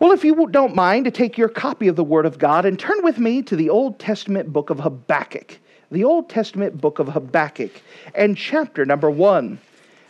Well, 0.00 0.12
if 0.12 0.24
you 0.24 0.46
don't 0.52 0.76
mind 0.76 1.06
to 1.06 1.10
take 1.10 1.36
your 1.36 1.48
copy 1.48 1.88
of 1.88 1.96
the 1.96 2.04
Word 2.04 2.24
of 2.24 2.38
God 2.38 2.64
and 2.64 2.78
turn 2.78 3.02
with 3.02 3.18
me 3.18 3.42
to 3.42 3.56
the 3.56 3.68
Old 3.68 3.98
Testament 3.98 4.52
book 4.52 4.70
of 4.70 4.78
Habakkuk, 4.78 5.58
the 5.90 6.04
Old 6.04 6.28
Testament 6.28 6.80
book 6.80 7.00
of 7.00 7.08
Habakkuk, 7.08 7.72
and 8.14 8.36
chapter 8.36 8.84
number 8.84 9.10
one. 9.10 9.58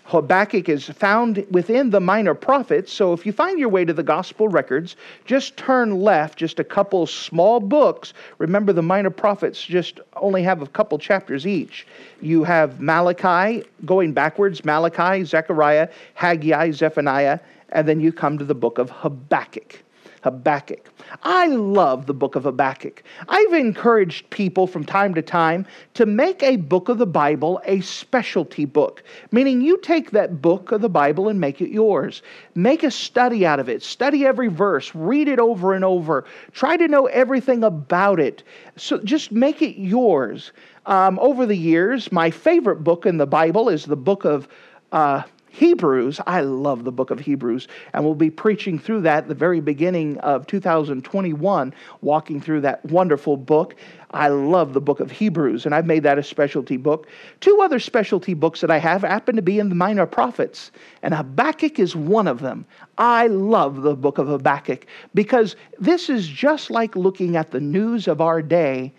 Habakkuk 0.04 0.68
is 0.68 0.86
found 0.86 1.46
within 1.50 1.88
the 1.88 2.00
minor 2.00 2.34
prophets, 2.34 2.92
so 2.92 3.14
if 3.14 3.24
you 3.24 3.32
find 3.32 3.58
your 3.58 3.70
way 3.70 3.86
to 3.86 3.94
the 3.94 4.02
gospel 4.02 4.48
records, 4.48 4.96
just 5.24 5.56
turn 5.56 6.00
left 6.00 6.38
just 6.38 6.60
a 6.60 6.64
couple 6.64 7.06
small 7.06 7.58
books. 7.58 8.12
Remember, 8.36 8.74
the 8.74 8.82
minor 8.82 9.10
prophets 9.10 9.62
just 9.62 10.00
only 10.16 10.42
have 10.42 10.60
a 10.60 10.66
couple 10.66 10.98
chapters 10.98 11.46
each. 11.46 11.86
You 12.20 12.44
have 12.44 12.78
Malachi 12.78 13.64
going 13.86 14.12
backwards 14.12 14.66
Malachi, 14.66 15.24
Zechariah, 15.24 15.88
Haggai, 16.14 16.72
Zephaniah, 16.72 17.38
and 17.70 17.88
then 17.88 18.00
you 18.00 18.12
come 18.12 18.38
to 18.38 18.44
the 18.44 18.54
book 18.54 18.78
of 18.78 18.90
Habakkuk. 18.90 19.82
Habakkuk. 20.22 20.90
I 21.22 21.46
love 21.46 22.06
the 22.06 22.14
book 22.14 22.34
of 22.34 22.44
Habakkuk. 22.44 23.02
I've 23.28 23.52
encouraged 23.52 24.28
people 24.30 24.66
from 24.66 24.84
time 24.84 25.14
to 25.14 25.22
time 25.22 25.64
to 25.94 26.06
make 26.06 26.42
a 26.42 26.56
book 26.56 26.88
of 26.88 26.98
the 26.98 27.06
Bible 27.06 27.60
a 27.64 27.80
specialty 27.80 28.64
book, 28.64 29.02
meaning 29.30 29.60
you 29.60 29.78
take 29.78 30.10
that 30.10 30.42
book 30.42 30.72
of 30.72 30.80
the 30.80 30.88
Bible 30.88 31.28
and 31.28 31.40
make 31.40 31.60
it 31.60 31.70
yours. 31.70 32.22
Make 32.54 32.82
a 32.82 32.90
study 32.90 33.46
out 33.46 33.60
of 33.60 33.68
it. 33.68 33.82
Study 33.82 34.26
every 34.26 34.48
verse, 34.48 34.94
read 34.94 35.28
it 35.28 35.38
over 35.38 35.72
and 35.72 35.84
over. 35.84 36.24
Try 36.52 36.76
to 36.76 36.88
know 36.88 37.06
everything 37.06 37.62
about 37.62 38.18
it. 38.18 38.42
So 38.76 38.98
just 38.98 39.30
make 39.32 39.62
it 39.62 39.80
yours. 39.80 40.52
Um, 40.86 41.18
over 41.20 41.46
the 41.46 41.56
years, 41.56 42.10
my 42.10 42.30
favorite 42.30 42.82
book 42.82 43.06
in 43.06 43.18
the 43.18 43.26
Bible 43.26 43.68
is 43.68 43.84
the 43.84 43.96
book 43.96 44.24
of 44.24 44.48
uh, 44.90 45.22
Hebrews, 45.58 46.20
I 46.24 46.42
love 46.42 46.84
the 46.84 46.92
book 46.92 47.10
of 47.10 47.18
Hebrews, 47.18 47.66
and 47.92 48.04
we'll 48.04 48.14
be 48.14 48.30
preaching 48.30 48.78
through 48.78 49.00
that 49.00 49.24
at 49.24 49.28
the 49.28 49.34
very 49.34 49.58
beginning 49.58 50.16
of 50.18 50.46
2021, 50.46 51.74
walking 52.00 52.40
through 52.40 52.60
that 52.60 52.84
wonderful 52.84 53.36
book. 53.36 53.74
I 54.12 54.28
love 54.28 54.72
the 54.72 54.80
book 54.80 55.00
of 55.00 55.10
Hebrews, 55.10 55.66
and 55.66 55.74
I've 55.74 55.84
made 55.84 56.04
that 56.04 56.16
a 56.16 56.22
specialty 56.22 56.76
book. 56.76 57.08
Two 57.40 57.60
other 57.60 57.80
specialty 57.80 58.34
books 58.34 58.60
that 58.60 58.70
I 58.70 58.78
have 58.78 59.02
happen 59.02 59.34
to 59.34 59.42
be 59.42 59.58
in 59.58 59.68
the 59.68 59.74
minor 59.74 60.06
prophets, 60.06 60.70
and 61.02 61.12
Habakkuk 61.12 61.80
is 61.80 61.96
one 61.96 62.28
of 62.28 62.38
them. 62.38 62.64
I 62.96 63.26
love 63.26 63.82
the 63.82 63.96
book 63.96 64.18
of 64.18 64.28
Habakkuk 64.28 64.86
because 65.12 65.56
this 65.80 66.08
is 66.08 66.28
just 66.28 66.70
like 66.70 66.94
looking 66.94 67.34
at 67.34 67.50
the 67.50 67.60
news 67.60 68.06
of 68.06 68.20
our 68.20 68.42
day 68.42 68.92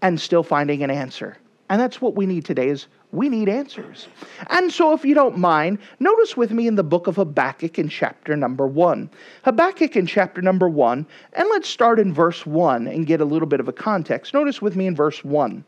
and 0.00 0.18
still 0.18 0.42
finding 0.42 0.82
an 0.82 0.90
answer. 0.90 1.36
And 1.68 1.78
that's 1.78 2.00
what 2.00 2.16
we 2.16 2.24
need 2.24 2.46
today 2.46 2.68
is 2.68 2.86
we 3.12 3.28
need 3.28 3.48
answers. 3.48 4.08
And 4.48 4.72
so, 4.72 4.92
if 4.92 5.04
you 5.04 5.14
don't 5.14 5.38
mind, 5.38 5.78
notice 5.98 6.36
with 6.36 6.52
me 6.52 6.66
in 6.66 6.76
the 6.76 6.84
book 6.84 7.06
of 7.06 7.16
Habakkuk 7.16 7.78
in 7.78 7.88
chapter 7.88 8.36
number 8.36 8.66
one. 8.66 9.10
Habakkuk 9.44 9.96
in 9.96 10.06
chapter 10.06 10.40
number 10.40 10.68
one, 10.68 11.06
and 11.32 11.48
let's 11.50 11.68
start 11.68 11.98
in 11.98 12.12
verse 12.12 12.46
one 12.46 12.86
and 12.86 13.06
get 13.06 13.20
a 13.20 13.24
little 13.24 13.48
bit 13.48 13.60
of 13.60 13.68
a 13.68 13.72
context. 13.72 14.32
Notice 14.34 14.62
with 14.62 14.76
me 14.76 14.86
in 14.86 14.94
verse 14.94 15.24
one 15.24 15.64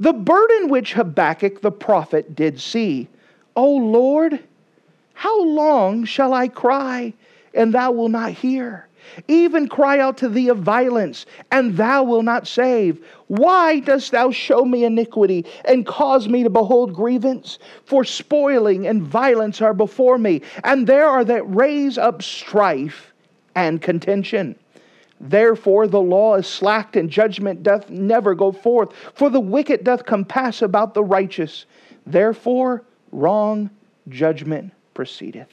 the 0.00 0.12
burden 0.14 0.70
which 0.70 0.94
Habakkuk 0.94 1.60
the 1.60 1.70
prophet 1.70 2.34
did 2.34 2.58
see. 2.58 3.06
O 3.54 3.70
Lord, 3.70 4.42
how 5.12 5.44
long 5.44 6.04
shall 6.04 6.32
I 6.32 6.48
cry, 6.48 7.12
and 7.52 7.74
thou 7.74 7.92
wilt 7.92 8.10
not 8.10 8.32
hear? 8.32 8.86
Even 9.28 9.68
cry 9.68 9.98
out 9.98 10.16
to 10.18 10.28
thee 10.28 10.48
of 10.48 10.58
violence, 10.58 11.26
and 11.50 11.76
thou 11.76 12.02
wilt 12.04 12.24
not 12.24 12.46
save. 12.46 13.04
Why 13.28 13.80
dost 13.80 14.12
thou 14.12 14.30
show 14.30 14.64
me 14.64 14.84
iniquity 14.84 15.46
and 15.64 15.86
cause 15.86 16.28
me 16.28 16.42
to 16.42 16.50
behold 16.50 16.94
grievance? 16.94 17.58
For 17.84 18.04
spoiling 18.04 18.86
and 18.86 19.02
violence 19.02 19.60
are 19.60 19.74
before 19.74 20.18
me, 20.18 20.42
and 20.64 20.86
there 20.86 21.06
are 21.06 21.24
that 21.24 21.42
raise 21.54 21.98
up 21.98 22.22
strife 22.22 23.12
and 23.54 23.80
contention. 23.80 24.56
Therefore 25.20 25.86
the 25.86 26.00
law 26.00 26.36
is 26.36 26.46
slacked, 26.46 26.96
and 26.96 27.10
judgment 27.10 27.62
doth 27.62 27.90
never 27.90 28.34
go 28.34 28.52
forth. 28.52 28.92
For 29.14 29.28
the 29.28 29.40
wicked 29.40 29.84
doth 29.84 30.06
compass 30.06 30.62
about 30.62 30.94
the 30.94 31.04
righteous. 31.04 31.66
Therefore 32.06 32.84
wrong 33.12 33.70
judgment 34.08 34.72
proceedeth. 34.94 35.48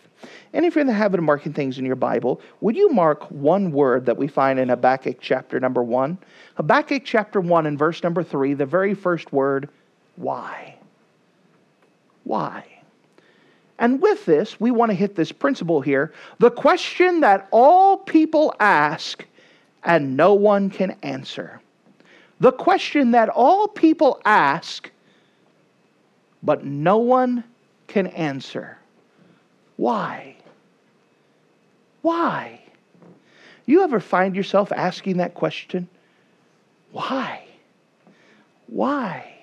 And 0.54 0.66
if 0.66 0.76
you're 0.76 0.82
in 0.82 0.88
the 0.88 0.94
habit 0.94 1.20
of 1.20 1.24
marking 1.24 1.54
things 1.54 1.78
in 1.78 1.86
your 1.86 1.96
Bible, 1.96 2.42
would 2.62 2.76
you 2.76 2.90
mark 2.90 3.30
one 3.30 3.72
word 3.72 4.06
that 4.06 4.18
we 4.18 4.28
find 4.28 4.60
in 4.60 4.70
Habakkuk 4.70 5.18
chapter 5.22 5.60
number 5.60 5.84
one? 5.84 6.18
Habakkuk 6.56 7.04
chapter 7.06 7.40
one 7.40 7.66
and 7.66 7.78
verse 7.78 8.02
number 8.04 8.24
three, 8.24 8.54
the 8.54 8.66
very 8.66 8.94
first 8.94 9.32
word, 9.32 9.70
why? 10.16 10.76
Why? 12.24 12.66
And 13.80 14.02
with 14.02 14.26
this, 14.26 14.60
we 14.60 14.72
want 14.72 14.90
to 14.90 14.96
hit 14.96 15.16
this 15.16 15.32
principle 15.32 15.82
here 15.82 16.14
the 16.40 16.52
question 16.52 17.22
that 17.22 17.48
all 17.52 17.98
people 17.98 18.54
ask 18.60 19.24
and 19.84 20.18
no 20.18 20.34
one 20.34 20.70
can 20.70 20.96
answer. 21.04 21.62
The 22.40 22.52
question 22.52 23.12
that 23.12 23.30
all 23.30 23.68
people 23.68 24.20
ask, 24.26 24.92
but 26.44 26.66
no 26.66 26.98
one 26.98 27.44
can 27.88 28.08
answer. 28.08 28.78
Why? 29.78 30.36
Why? 32.02 32.62
You 33.66 33.84
ever 33.84 34.00
find 34.00 34.36
yourself 34.36 34.72
asking 34.72 35.18
that 35.18 35.34
question? 35.34 35.88
Why? 36.92 37.44
Why? 38.68 39.34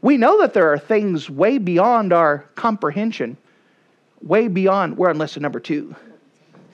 We 0.00 0.16
know 0.16 0.40
that 0.40 0.54
there 0.54 0.72
are 0.72 0.78
things 0.78 1.28
way 1.28 1.58
beyond 1.58 2.12
our 2.12 2.38
comprehension, 2.54 3.36
way 4.22 4.48
beyond. 4.48 4.96
We're 4.96 5.10
on 5.10 5.18
lesson 5.18 5.42
number 5.42 5.60
two. 5.60 5.94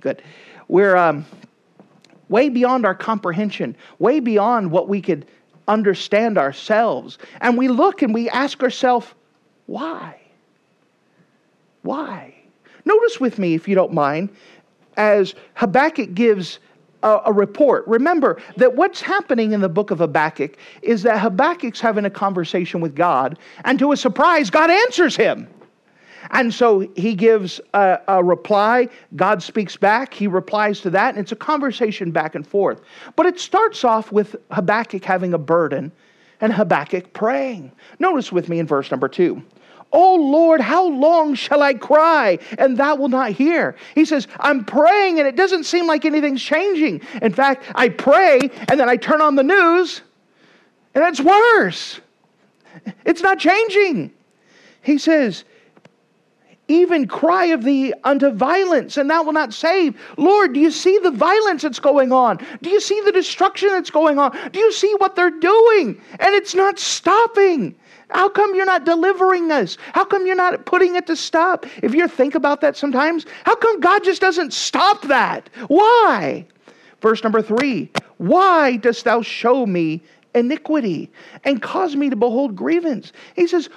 Good. 0.00 0.22
We're 0.68 0.96
um, 0.96 1.24
way 2.28 2.48
beyond 2.48 2.86
our 2.86 2.94
comprehension, 2.94 3.76
way 3.98 4.20
beyond 4.20 4.70
what 4.70 4.88
we 4.88 5.00
could 5.00 5.26
understand 5.66 6.38
ourselves. 6.38 7.18
And 7.40 7.56
we 7.56 7.68
look 7.68 8.02
and 8.02 8.12
we 8.12 8.28
ask 8.28 8.62
ourselves, 8.62 9.06
why? 9.66 10.20
Why? 11.82 12.34
Notice 12.84 13.20
with 13.20 13.38
me, 13.38 13.54
if 13.54 13.68
you 13.68 13.74
don't 13.74 13.92
mind, 13.92 14.30
as 14.96 15.34
Habakkuk 15.54 16.14
gives 16.14 16.58
a, 17.02 17.20
a, 17.26 17.32
report. 17.32 17.86
Remember 17.86 18.40
that 18.56 18.74
what's 18.74 19.00
happening 19.00 19.52
in 19.52 19.60
the 19.60 19.68
book 19.68 19.90
of 19.90 19.98
Habakkuk 19.98 20.56
is 20.82 21.02
that 21.02 21.18
Habakkuk's 21.18 21.80
having 21.80 22.04
a 22.04 22.10
conversation 22.10 22.80
with 22.80 22.94
God, 22.94 23.38
and 23.64 23.78
to 23.78 23.90
his 23.90 24.00
surprise, 24.00 24.50
God 24.50 24.70
answers 24.70 25.14
him. 25.14 25.46
And 26.30 26.52
so 26.54 26.88
he 26.96 27.14
gives 27.14 27.60
a, 27.74 27.98
a, 28.08 28.24
reply. 28.24 28.88
God 29.14 29.42
speaks 29.42 29.76
back. 29.76 30.14
He 30.14 30.26
replies 30.26 30.80
to 30.80 30.90
that. 30.90 31.10
And 31.10 31.18
it's 31.18 31.32
a 31.32 31.36
conversation 31.36 32.10
back 32.10 32.34
and 32.34 32.46
forth. 32.46 32.80
But 33.14 33.26
it 33.26 33.38
starts 33.38 33.84
off 33.84 34.10
with 34.10 34.34
Habakkuk 34.50 35.04
having 35.04 35.34
a 35.34 35.38
burden 35.38 35.92
and 36.40 36.52
Habakkuk 36.52 37.12
praying. 37.12 37.72
Notice 37.98 38.32
with 38.32 38.48
me 38.48 38.58
in 38.58 38.66
verse 38.66 38.90
number 38.90 39.08
two. 39.08 39.42
Oh 39.94 40.16
Lord, 40.16 40.60
how 40.60 40.88
long 40.88 41.34
shall 41.36 41.62
I 41.62 41.72
cry 41.72 42.40
and 42.58 42.76
thou 42.76 42.96
wilt 42.96 43.12
not 43.12 43.30
hear? 43.30 43.76
He 43.94 44.04
says, 44.04 44.26
I'm 44.40 44.64
praying 44.64 45.20
and 45.20 45.28
it 45.28 45.36
doesn't 45.36 45.64
seem 45.64 45.86
like 45.86 46.04
anything's 46.04 46.42
changing. 46.42 47.00
In 47.22 47.32
fact, 47.32 47.62
I 47.76 47.90
pray 47.90 48.40
and 48.68 48.78
then 48.80 48.88
I 48.88 48.96
turn 48.96 49.22
on 49.22 49.36
the 49.36 49.44
news 49.44 50.02
and 50.96 51.04
it's 51.04 51.20
worse. 51.20 52.00
It's 53.04 53.22
not 53.22 53.38
changing. 53.38 54.12
He 54.82 54.98
says, 54.98 55.44
even 56.66 57.06
cry 57.06 57.46
of 57.46 57.62
thee 57.62 57.92
unto 58.04 58.30
violence, 58.30 58.96
and 58.96 59.08
thou 59.08 59.22
wilt 59.22 59.34
not 59.34 59.52
save. 59.52 60.00
Lord, 60.16 60.54
do 60.54 60.60
you 60.60 60.70
see 60.70 60.98
the 60.98 61.10
violence 61.10 61.62
that's 61.62 61.78
going 61.78 62.10
on? 62.10 62.38
Do 62.62 62.70
you 62.70 62.80
see 62.80 63.00
the 63.02 63.12
destruction 63.12 63.68
that's 63.68 63.90
going 63.90 64.18
on? 64.18 64.36
Do 64.50 64.58
you 64.58 64.72
see 64.72 64.92
what 64.96 65.14
they're 65.14 65.30
doing? 65.30 66.00
And 66.18 66.34
it's 66.34 66.54
not 66.54 66.78
stopping. 66.78 67.74
How 68.14 68.28
come 68.28 68.54
you're 68.54 68.64
not 68.64 68.84
delivering 68.84 69.50
us? 69.50 69.76
How 69.92 70.04
come 70.04 70.24
you're 70.24 70.36
not 70.36 70.66
putting 70.66 70.94
it 70.94 71.06
to 71.08 71.16
stop? 71.16 71.66
If 71.82 71.94
you 71.94 72.06
think 72.06 72.36
about 72.36 72.60
that 72.60 72.76
sometimes, 72.76 73.26
how 73.42 73.56
come 73.56 73.80
God 73.80 74.04
just 74.04 74.20
doesn't 74.20 74.52
stop 74.52 75.02
that? 75.08 75.50
Why? 75.66 76.46
Verse 77.02 77.22
number 77.24 77.42
three 77.42 77.90
Why 78.18 78.76
dost 78.76 79.04
thou 79.04 79.20
show 79.20 79.66
me 79.66 80.00
iniquity 80.32 81.10
and 81.42 81.60
cause 81.60 81.96
me 81.96 82.08
to 82.08 82.16
behold 82.16 82.54
grievance? 82.54 83.12
He 83.34 83.48
says, 83.48 83.68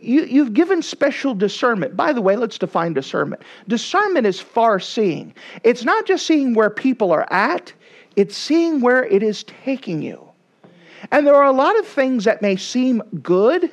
you, 0.00 0.44
have 0.44 0.52
given 0.52 0.82
special 0.82 1.34
discernment. 1.34 1.96
By 1.96 2.12
the 2.12 2.20
way, 2.20 2.36
let's 2.36 2.58
define 2.58 2.92
discernment. 2.92 3.42
Discernment 3.68 4.26
is 4.26 4.40
far 4.40 4.78
seeing. 4.80 5.32
It's 5.62 5.84
not 5.84 6.04
just 6.04 6.26
seeing 6.26 6.52
where 6.52 6.68
people 6.68 7.10
are 7.12 7.32
at, 7.32 7.72
it's 8.16 8.36
seeing 8.36 8.80
where 8.80 9.04
it 9.04 9.22
is 9.22 9.44
taking 9.44 10.02
you. 10.02 10.20
And 11.10 11.26
there 11.26 11.34
are 11.34 11.46
a 11.46 11.52
lot 11.52 11.78
of 11.78 11.86
things 11.86 12.24
that 12.24 12.42
may 12.42 12.56
seem 12.56 13.02
good, 13.22 13.70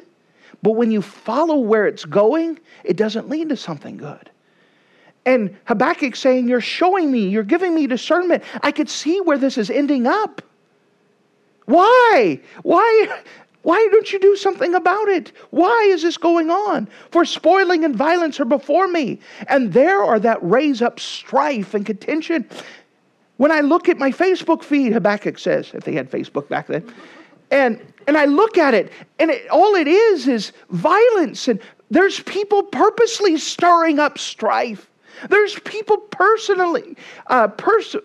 but 0.61 0.71
when 0.71 0.91
you 0.91 1.01
follow 1.01 1.57
where 1.57 1.87
it's 1.87 2.05
going, 2.05 2.59
it 2.83 2.97
doesn't 2.97 3.29
lead 3.29 3.49
to 3.49 3.57
something 3.57 3.97
good. 3.97 4.29
And 5.25 5.55
Habakkuk 5.65 6.15
saying, 6.15 6.47
You're 6.47 6.61
showing 6.61 7.11
me, 7.11 7.27
you're 7.27 7.43
giving 7.43 7.75
me 7.75 7.87
discernment. 7.87 8.43
I 8.61 8.71
could 8.71 8.89
see 8.89 9.21
where 9.21 9.37
this 9.37 9.57
is 9.57 9.69
ending 9.69 10.07
up. 10.07 10.41
Why? 11.65 12.39
Why? 12.63 13.21
Why 13.63 13.87
don't 13.91 14.11
you 14.11 14.19
do 14.19 14.35
something 14.35 14.73
about 14.73 15.07
it? 15.07 15.31
Why 15.51 15.87
is 15.91 16.01
this 16.01 16.17
going 16.17 16.49
on? 16.49 16.87
For 17.11 17.25
spoiling 17.25 17.85
and 17.85 17.95
violence 17.95 18.39
are 18.39 18.45
before 18.45 18.87
me, 18.87 19.19
and 19.47 19.71
there 19.71 20.03
are 20.03 20.19
that 20.19 20.39
raise 20.41 20.81
up 20.81 20.99
strife 20.99 21.75
and 21.75 21.85
contention. 21.85 22.49
When 23.37 23.51
I 23.51 23.59
look 23.59 23.87
at 23.87 23.99
my 23.99 24.11
Facebook 24.11 24.63
feed, 24.63 24.93
Habakkuk 24.93 25.37
says, 25.37 25.71
if 25.73 25.83
they 25.83 25.93
had 25.93 26.09
Facebook 26.09 26.49
back 26.49 26.67
then, 26.67 26.91
and 27.51 27.79
and 28.07 28.17
I 28.17 28.25
look 28.25 28.57
at 28.57 28.73
it, 28.73 28.91
and 29.19 29.31
it, 29.31 29.49
all 29.49 29.75
it 29.75 29.87
is 29.87 30.27
is 30.27 30.51
violence, 30.69 31.47
and 31.47 31.59
there's 31.89 32.19
people 32.21 32.63
purposely 32.63 33.37
stirring 33.37 33.99
up 33.99 34.17
strife. 34.17 34.89
There's 35.29 35.59
people 35.59 35.97
personally, 35.97 36.95
uh, 37.27 37.49
pers- 37.49 37.95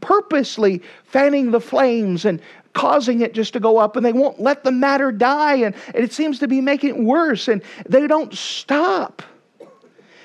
purposely 0.00 0.82
fanning 1.04 1.50
the 1.50 1.60
flames 1.60 2.24
and 2.24 2.40
causing 2.74 3.22
it 3.22 3.34
just 3.34 3.52
to 3.54 3.60
go 3.60 3.78
up, 3.78 3.96
and 3.96 4.04
they 4.04 4.12
won't 4.12 4.40
let 4.40 4.64
the 4.64 4.72
matter 4.72 5.10
die, 5.10 5.56
and, 5.56 5.74
and 5.94 6.04
it 6.04 6.12
seems 6.12 6.38
to 6.40 6.48
be 6.48 6.60
making 6.60 6.90
it 6.90 6.98
worse, 6.98 7.48
and 7.48 7.62
they 7.88 8.06
don't 8.06 8.34
stop. 8.34 9.22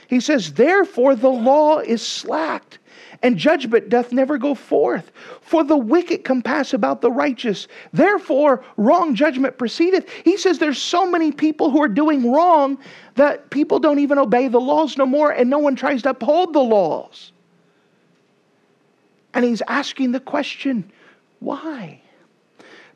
He 0.08 0.20
says, 0.20 0.54
Therefore, 0.54 1.16
the 1.16 1.30
law 1.30 1.80
is 1.80 2.06
slacked 2.06 2.80
and 3.24 3.38
judgment 3.38 3.88
doth 3.90 4.12
never 4.12 4.38
go 4.38 4.54
forth. 4.54 5.12
For 5.42 5.64
the 5.64 5.78
wicked 5.78 6.26
compass 6.26 6.74
about 6.74 7.02
the 7.02 7.10
righteous. 7.10 7.68
Therefore, 7.94 8.64
wrong 8.76 9.16
judgment 9.16 9.58
proceedeth. 9.58 10.08
He 10.26 10.38
says 10.38 10.60
there's 10.60 10.82
so 10.82 11.10
many 11.10 11.32
people 11.32 11.72
who 11.72 11.82
are 11.82 11.88
doing 11.88 12.32
wrong 12.32 12.78
that 13.16 13.50
people 13.50 13.80
don't 13.80 14.00
even 14.00 14.18
obey 14.18 14.50
the 14.50 14.60
laws 14.60 14.98
no 14.98 15.06
more, 15.06 15.32
and 15.32 15.50
no 15.50 15.60
one 15.60 15.76
tries 15.76 16.04
to 16.04 16.10
uphold 16.10 16.54
the 16.54 16.60
laws. 16.60 17.32
And 19.34 19.46
he's 19.46 19.64
asking 19.68 20.12
the 20.12 20.20
question, 20.20 20.92
why? 21.40 22.02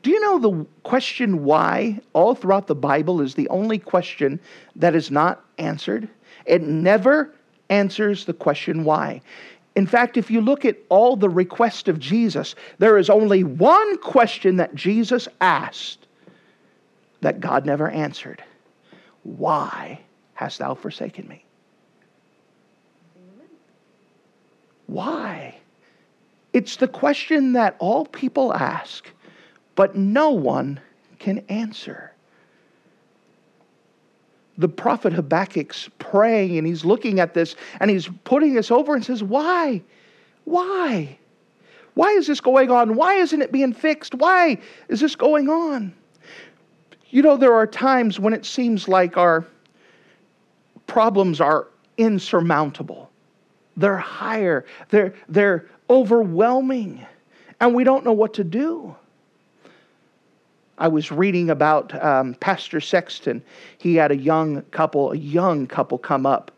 Do 0.03 0.11
you 0.11 0.19
know 0.19 0.39
the 0.39 0.65
question 0.83 1.43
why 1.43 1.99
all 2.13 2.35
throughout 2.35 2.67
the 2.67 2.75
Bible 2.75 3.21
is 3.21 3.33
the 3.33 3.49
only 3.49 3.79
question 3.79 4.39
that 4.75 4.93
is 4.93 5.09
not 5.09 5.43
answered? 5.57 6.07
It 6.45 6.61
never 6.61 7.33
answers 7.69 8.25
the 8.25 8.33
question 8.33 8.83
why. 8.83 9.21
In 9.77 9.85
fact, 9.85 10.17
if 10.17 10.31
you 10.31 10.41
look 10.41 10.65
at 10.65 10.75
all 10.89 11.15
the 11.15 11.29
requests 11.29 11.87
of 11.87 11.99
Jesus, 11.99 12.55
there 12.79 12.97
is 12.97 13.11
only 13.11 13.43
one 13.43 13.99
question 13.99 14.55
that 14.55 14.73
Jesus 14.73 15.27
asked 15.39 16.07
that 17.21 17.39
God 17.39 17.63
never 17.63 17.87
answered 17.87 18.43
Why 19.21 19.99
hast 20.33 20.57
thou 20.57 20.73
forsaken 20.73 21.27
me? 21.27 21.45
Why? 24.87 25.59
It's 26.53 26.77
the 26.77 26.87
question 26.87 27.53
that 27.53 27.75
all 27.77 28.07
people 28.07 28.55
ask, 28.55 29.07
but 29.75 29.95
no 29.95 30.31
one 30.31 30.79
can 31.19 31.45
answer 31.49 32.13
the 34.57 34.67
prophet 34.67 35.13
Habakkuk's 35.13 35.89
praying 35.99 36.57
and 36.57 36.65
he's 36.65 36.83
looking 36.83 37.19
at 37.19 37.33
this 37.33 37.55
and 37.79 37.91
he's 37.91 38.09
putting 38.23 38.53
this 38.53 38.71
over 38.71 38.95
and 38.95 39.05
says, 39.05 39.23
Why? 39.23 39.81
Why? 40.45 41.17
Why 41.93 42.11
is 42.11 42.27
this 42.27 42.39
going 42.39 42.69
on? 42.69 42.95
Why 42.95 43.15
isn't 43.15 43.41
it 43.41 43.51
being 43.51 43.73
fixed? 43.73 44.13
Why 44.15 44.59
is 44.87 44.99
this 44.99 45.15
going 45.15 45.49
on? 45.49 45.93
You 47.09 47.21
know, 47.21 47.37
there 47.37 47.53
are 47.53 47.65
times 47.65 48.19
when 48.19 48.33
it 48.33 48.45
seems 48.45 48.87
like 48.87 49.17
our 49.17 49.45
problems 50.85 51.41
are 51.41 51.67
insurmountable. 51.97 53.09
They're 53.77 53.97
higher, 53.97 54.65
they're, 54.89 55.13
they're 55.29 55.67
overwhelming, 55.89 57.05
and 57.59 57.73
we 57.73 57.83
don't 57.83 58.03
know 58.03 58.13
what 58.13 58.33
to 58.35 58.43
do. 58.43 58.95
I 60.77 60.87
was 60.87 61.11
reading 61.11 61.49
about 61.49 61.93
um, 62.03 62.35
Pastor 62.35 62.79
Sexton. 62.79 63.43
He 63.77 63.95
had 63.95 64.11
a 64.11 64.17
young 64.17 64.61
couple, 64.63 65.11
a 65.11 65.17
young 65.17 65.67
couple 65.67 65.97
come 65.97 66.25
up. 66.25 66.51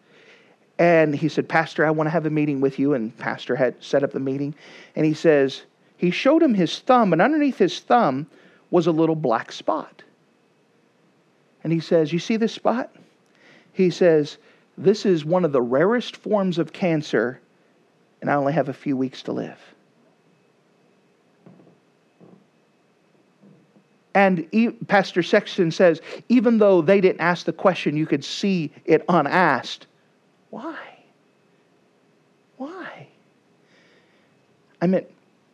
And 0.78 1.16
he 1.16 1.28
said, 1.28 1.48
Pastor, 1.48 1.86
I 1.86 1.92
want 1.92 2.08
to 2.08 2.12
have 2.12 2.26
a 2.26 2.30
meeting 2.30 2.62
with 2.62 2.80
you. 2.80 2.94
And 2.94 3.18
Pastor 3.18 3.56
had 3.56 3.82
set 3.84 4.04
up 4.04 4.12
the 4.12 4.20
meeting. 4.20 4.56
And 4.96 5.06
he 5.06 5.14
says, 5.14 5.64
he 6.00 6.12
showed 6.12 6.42
him 6.42 6.54
his 6.54 6.80
thumb, 6.80 7.12
and 7.12 7.22
underneath 7.22 7.58
his 7.58 7.82
thumb 7.82 8.28
was 8.72 8.88
a 8.88 8.92
little 8.92 9.18
black 9.18 9.52
spot. 9.52 10.02
And 11.62 11.74
he 11.74 11.82
says, 11.82 12.14
You 12.14 12.20
see 12.20 12.38
this 12.38 12.54
spot? 12.54 12.96
He 13.74 13.90
says, 13.90 14.38
This 14.78 15.06
is 15.06 15.26
one 15.26 15.44
of 15.44 15.52
the 15.52 15.62
rarest 15.62 16.16
forms 16.16 16.58
of 16.58 16.72
cancer, 16.72 17.42
and 18.22 18.32
I 18.32 18.36
only 18.36 18.54
have 18.54 18.70
a 18.70 18.74
few 18.74 18.96
weeks 18.96 19.22
to 19.24 19.34
live. 19.34 19.60
And 24.16 24.48
he, 24.52 24.70
Pastor 24.70 25.22
Sexton 25.22 25.72
says, 25.72 26.02
even 26.30 26.58
though 26.58 26.82
they 26.82 27.00
didn't 27.00 27.22
ask 27.22 27.46
the 27.46 27.54
question, 27.54 27.96
you 27.96 28.06
could 28.06 28.26
see 28.26 28.72
it 28.86 29.06
unasked. 29.08 29.88
Why? 30.50 30.78
Why? 32.58 33.08
I 34.82 34.88
mean, 34.88 35.06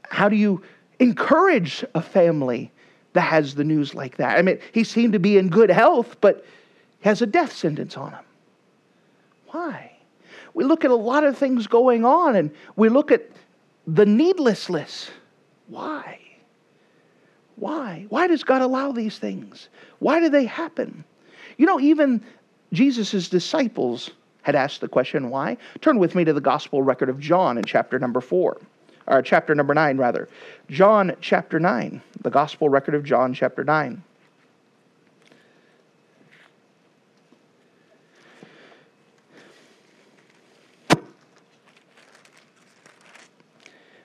how 0.09 0.29
do 0.29 0.35
you 0.35 0.61
encourage 0.99 1.83
a 1.93 2.01
family 2.01 2.71
that 3.13 3.21
has 3.21 3.55
the 3.55 3.63
news 3.63 3.93
like 3.93 4.17
that? 4.17 4.37
I 4.37 4.41
mean, 4.41 4.59
he 4.71 4.83
seemed 4.83 5.13
to 5.13 5.19
be 5.19 5.37
in 5.37 5.49
good 5.49 5.69
health, 5.69 6.15
but 6.21 6.45
has 7.01 7.21
a 7.21 7.25
death 7.25 7.53
sentence 7.53 7.97
on 7.97 8.11
him. 8.11 8.23
Why? 9.47 9.91
We 10.53 10.63
look 10.63 10.85
at 10.85 10.91
a 10.91 10.95
lot 10.95 11.23
of 11.23 11.37
things 11.37 11.67
going 11.67 12.05
on 12.05 12.35
and 12.35 12.51
we 12.75 12.89
look 12.89 13.11
at 13.11 13.29
the 13.85 14.05
needlessness. 14.05 15.11
Why? 15.67 16.19
Why? 17.55 18.05
Why 18.09 18.27
does 18.27 18.43
God 18.43 18.61
allow 18.61 18.91
these 18.91 19.17
things? 19.17 19.69
Why 19.99 20.19
do 20.19 20.29
they 20.29 20.45
happen? 20.45 21.03
You 21.57 21.65
know, 21.65 21.79
even 21.79 22.23
Jesus' 22.73 23.29
disciples 23.29 24.11
had 24.41 24.55
asked 24.55 24.81
the 24.81 24.87
question, 24.87 25.29
why? 25.29 25.57
Turn 25.81 25.97
with 25.97 26.15
me 26.15 26.23
to 26.25 26.33
the 26.33 26.41
gospel 26.41 26.81
record 26.81 27.09
of 27.09 27.19
John 27.19 27.57
in 27.57 27.63
chapter 27.63 27.97
number 27.97 28.21
4, 28.21 28.57
or 29.07 29.21
chapter 29.21 29.55
number 29.55 29.73
9, 29.73 29.97
rather. 29.97 30.29
John 30.69 31.15
chapter 31.21 31.59
9, 31.59 32.01
the 32.21 32.29
gospel 32.29 32.69
record 32.69 32.93
of 32.93 33.03
John 33.03 33.33
chapter 33.33 33.63
9. 33.63 34.03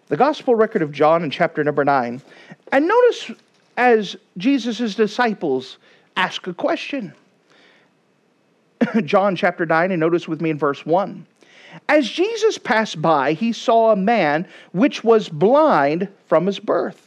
The 0.08 0.16
gospel 0.16 0.56
record 0.56 0.82
of 0.82 0.90
John 0.90 1.22
in 1.22 1.30
chapter 1.30 1.62
number 1.62 1.84
9 1.84 2.20
and 2.72 2.88
notice 2.88 3.32
as 3.76 4.16
Jesus' 4.36 4.94
disciples 4.94 5.78
ask 6.16 6.46
a 6.46 6.54
question. 6.54 7.14
John 9.04 9.36
chapter 9.36 9.66
9, 9.66 9.90
and 9.90 10.00
notice 10.00 10.28
with 10.28 10.40
me 10.40 10.50
in 10.50 10.58
verse 10.58 10.84
1. 10.84 11.26
As 11.88 12.08
Jesus 12.08 12.58
passed 12.58 13.00
by, 13.00 13.32
he 13.32 13.52
saw 13.52 13.92
a 13.92 13.96
man 13.96 14.46
which 14.72 15.04
was 15.04 15.28
blind 15.28 16.08
from 16.26 16.46
his 16.46 16.58
birth. 16.58 17.06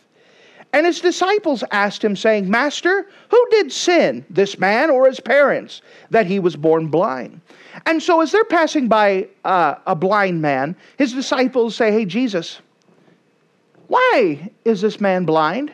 And 0.72 0.88
his 0.88 1.01
disciples 1.01 1.63
asked 1.72 2.03
him, 2.03 2.15
saying, 2.15 2.50
Master, 2.50 3.08
who 3.29 3.48
did 3.51 3.72
sin, 3.72 4.25
this 4.29 4.58
man 4.58 4.89
or 4.89 5.05
his 5.05 5.20
parents, 5.20 5.82
that 6.10 6.25
he 6.25 6.39
was 6.39 6.55
born 6.55 6.88
blind? 6.88 7.41
And 7.86 8.01
so, 8.01 8.22
as 8.22 8.32
they're 8.32 8.43
passing 8.43 8.88
by 8.88 9.27
uh, 9.46 9.75
a 9.86 9.96
blind 9.96 10.41
man, 10.41 10.75
his 10.98 11.13
disciples 11.13 11.75
say, 11.75 11.91
Hey, 11.91 12.05
Jesus, 12.05 12.60
why 13.87 14.51
is 14.65 14.81
this 14.81 14.99
man 14.99 15.25
blind? 15.25 15.71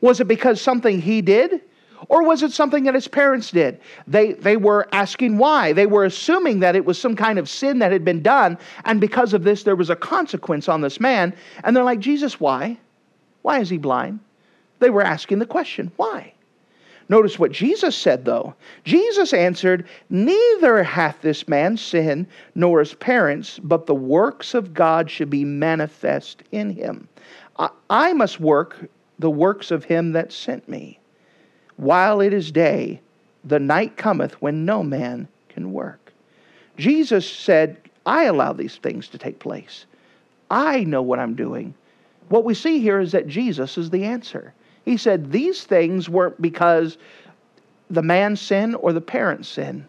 Was 0.00 0.20
it 0.20 0.28
because 0.28 0.60
something 0.60 1.00
he 1.00 1.22
did? 1.22 1.62
Or 2.08 2.22
was 2.22 2.42
it 2.42 2.52
something 2.52 2.84
that 2.84 2.94
his 2.94 3.08
parents 3.08 3.50
did? 3.50 3.80
They, 4.06 4.34
they 4.34 4.56
were 4.56 4.88
asking 4.92 5.38
why. 5.38 5.72
They 5.72 5.86
were 5.86 6.04
assuming 6.04 6.60
that 6.60 6.76
it 6.76 6.84
was 6.84 7.00
some 7.00 7.16
kind 7.16 7.38
of 7.38 7.48
sin 7.48 7.78
that 7.78 7.92
had 7.92 8.04
been 8.04 8.22
done, 8.22 8.58
and 8.84 9.00
because 9.00 9.32
of 9.32 9.44
this, 9.44 9.62
there 9.62 9.76
was 9.76 9.90
a 9.90 9.96
consequence 9.96 10.68
on 10.68 10.82
this 10.82 11.00
man. 11.00 11.34
And 11.64 11.74
they're 11.74 11.84
like, 11.84 12.00
Jesus, 12.00 12.38
why? 12.38 12.78
Why 13.42 13.60
is 13.60 13.70
he 13.70 13.78
blind? 13.78 14.20
They 14.78 14.90
were 14.90 15.02
asking 15.02 15.38
the 15.38 15.46
question, 15.46 15.90
why? 15.96 16.32
Notice 17.08 17.38
what 17.38 17.52
Jesus 17.52 17.96
said, 17.96 18.24
though. 18.24 18.54
Jesus 18.84 19.32
answered, 19.32 19.86
Neither 20.10 20.82
hath 20.82 21.22
this 21.22 21.46
man 21.46 21.76
sinned, 21.76 22.26
nor 22.54 22.80
his 22.80 22.94
parents, 22.94 23.60
but 23.60 23.86
the 23.86 23.94
works 23.94 24.54
of 24.54 24.74
God 24.74 25.08
should 25.08 25.30
be 25.30 25.44
manifest 25.44 26.42
in 26.50 26.70
him. 26.70 27.08
I 27.90 28.12
must 28.12 28.40
work 28.40 28.88
the 29.18 29.30
works 29.30 29.70
of 29.70 29.84
him 29.84 30.12
that 30.12 30.32
sent 30.32 30.68
me. 30.68 30.98
While 31.76 32.20
it 32.20 32.32
is 32.32 32.50
day, 32.50 33.00
the 33.44 33.60
night 33.60 33.96
cometh 33.96 34.40
when 34.42 34.64
no 34.64 34.82
man 34.82 35.28
can 35.48 35.72
work. 35.72 36.12
Jesus 36.76 37.28
said, 37.28 37.78
I 38.04 38.24
allow 38.24 38.52
these 38.52 38.76
things 38.76 39.08
to 39.08 39.18
take 39.18 39.38
place. 39.38 39.86
I 40.50 40.84
know 40.84 41.02
what 41.02 41.18
I'm 41.18 41.34
doing. 41.34 41.74
What 42.28 42.44
we 42.44 42.54
see 42.54 42.80
here 42.80 43.00
is 43.00 43.12
that 43.12 43.26
Jesus 43.26 43.78
is 43.78 43.90
the 43.90 44.04
answer. 44.04 44.52
He 44.84 44.96
said 44.96 45.32
these 45.32 45.64
things 45.64 46.08
weren't 46.08 46.40
because 46.40 46.98
the 47.90 48.02
man 48.02 48.36
sinned 48.36 48.76
or 48.76 48.92
the 48.92 49.00
parents 49.00 49.48
sinned. 49.48 49.86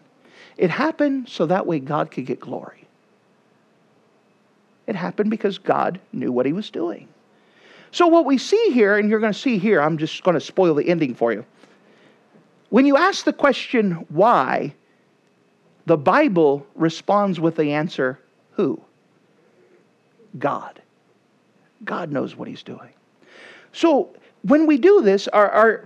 It 0.56 0.70
happened 0.70 1.28
so 1.28 1.46
that 1.46 1.66
way 1.66 1.78
God 1.78 2.10
could 2.10 2.26
get 2.26 2.40
glory. 2.40 2.86
It 4.86 4.96
happened 4.96 5.30
because 5.30 5.58
God 5.58 6.00
knew 6.12 6.32
what 6.32 6.46
he 6.46 6.52
was 6.52 6.70
doing. 6.70 7.08
So, 7.90 8.06
what 8.06 8.26
we 8.26 8.38
see 8.38 8.70
here, 8.72 8.98
and 8.98 9.08
you're 9.08 9.20
going 9.20 9.32
to 9.32 9.38
see 9.38 9.58
here, 9.58 9.80
I'm 9.80 9.98
just 9.98 10.22
going 10.22 10.34
to 10.34 10.40
spoil 10.40 10.74
the 10.74 10.88
ending 10.88 11.14
for 11.14 11.32
you. 11.32 11.44
When 12.70 12.84
you 12.84 12.96
ask 12.96 13.24
the 13.24 13.32
question, 13.32 14.06
why, 14.10 14.74
the 15.86 15.96
Bible 15.96 16.66
responds 16.74 17.40
with 17.40 17.56
the 17.56 17.72
answer, 17.72 18.18
who? 18.52 18.80
God. 20.38 20.82
God 21.84 22.12
knows 22.12 22.36
what 22.36 22.48
he's 22.48 22.62
doing. 22.62 22.90
So, 23.72 24.10
when 24.42 24.66
we 24.66 24.76
do 24.76 25.00
this, 25.00 25.28
our, 25.28 25.50
our, 25.50 25.84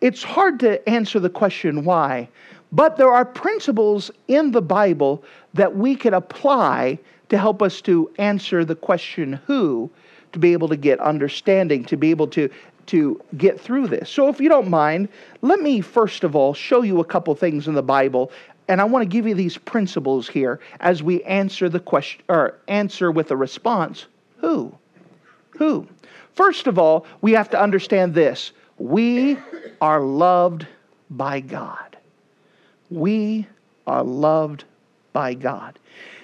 it's 0.00 0.22
hard 0.22 0.60
to 0.60 0.86
answer 0.88 1.20
the 1.20 1.30
question 1.30 1.84
why, 1.84 2.28
but 2.72 2.96
there 2.96 3.12
are 3.12 3.24
principles 3.24 4.10
in 4.26 4.50
the 4.50 4.60
Bible 4.60 5.22
that 5.54 5.76
we 5.76 5.94
can 5.94 6.14
apply 6.14 6.98
to 7.28 7.38
help 7.38 7.62
us 7.62 7.80
to 7.82 8.10
answer 8.18 8.64
the 8.64 8.74
question 8.74 9.34
who, 9.46 9.90
to 10.32 10.38
be 10.38 10.52
able 10.52 10.68
to 10.68 10.76
get 10.76 11.00
understanding, 11.00 11.84
to 11.86 11.96
be 11.96 12.10
able 12.10 12.28
to, 12.28 12.50
to 12.86 13.20
get 13.36 13.60
through 13.60 13.88
this. 13.88 14.10
So, 14.10 14.28
if 14.28 14.40
you 14.40 14.48
don't 14.48 14.68
mind, 14.68 15.08
let 15.42 15.60
me 15.60 15.80
first 15.80 16.24
of 16.24 16.36
all 16.36 16.54
show 16.54 16.82
you 16.82 17.00
a 17.00 17.04
couple 17.04 17.34
things 17.34 17.68
in 17.68 17.74
the 17.74 17.82
Bible, 17.82 18.30
and 18.68 18.80
I 18.80 18.84
want 18.84 19.02
to 19.02 19.08
give 19.08 19.26
you 19.26 19.34
these 19.34 19.56
principles 19.56 20.28
here 20.28 20.60
as 20.80 21.02
we 21.02 21.22
answer 21.24 21.68
the 21.68 21.80
question 21.80 22.22
or 22.28 22.58
answer 22.68 23.10
with 23.10 23.30
a 23.30 23.36
response 23.36 24.06
who? 24.38 24.72
Who? 25.50 25.86
First 26.34 26.66
of 26.66 26.78
all, 26.78 27.04
we 27.20 27.32
have 27.32 27.50
to 27.50 27.60
understand 27.60 28.14
this 28.14 28.52
we 28.78 29.36
are 29.80 30.00
loved 30.00 30.66
by 31.10 31.40
God. 31.40 31.96
We 32.90 33.46
are 33.86 34.04
loved 34.04 34.64
by 35.12 35.34
God. 35.34 35.78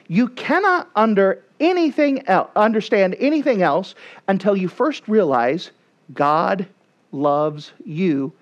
You 0.07 0.29
cannot 0.29 0.89
under 0.95 1.43
anything 1.61 2.27
else, 2.29 2.51
understand 2.57 3.17
anything 3.19 3.63
else 3.63 3.95
until 4.29 4.57
you 4.57 4.69
first 4.69 5.07
realize 5.09 5.71
God 6.13 6.67
loves 7.13 7.73
you 7.85 8.33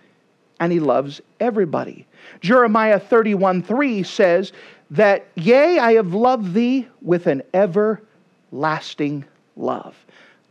and 0.61 0.73
he 0.73 0.81
loves 0.81 1.21
everybody. 1.41 2.07
Jeremiah 2.41 2.99
31 2.99 3.63
3 3.63 4.03
says 4.03 4.53
that, 4.91 5.27
Yea, 5.35 5.79
I 5.79 5.95
have 5.95 6.15
loved 6.15 6.55
thee 6.55 6.87
with 7.01 7.27
an 7.27 7.43
everlasting 7.55 9.25
love. 9.57 9.97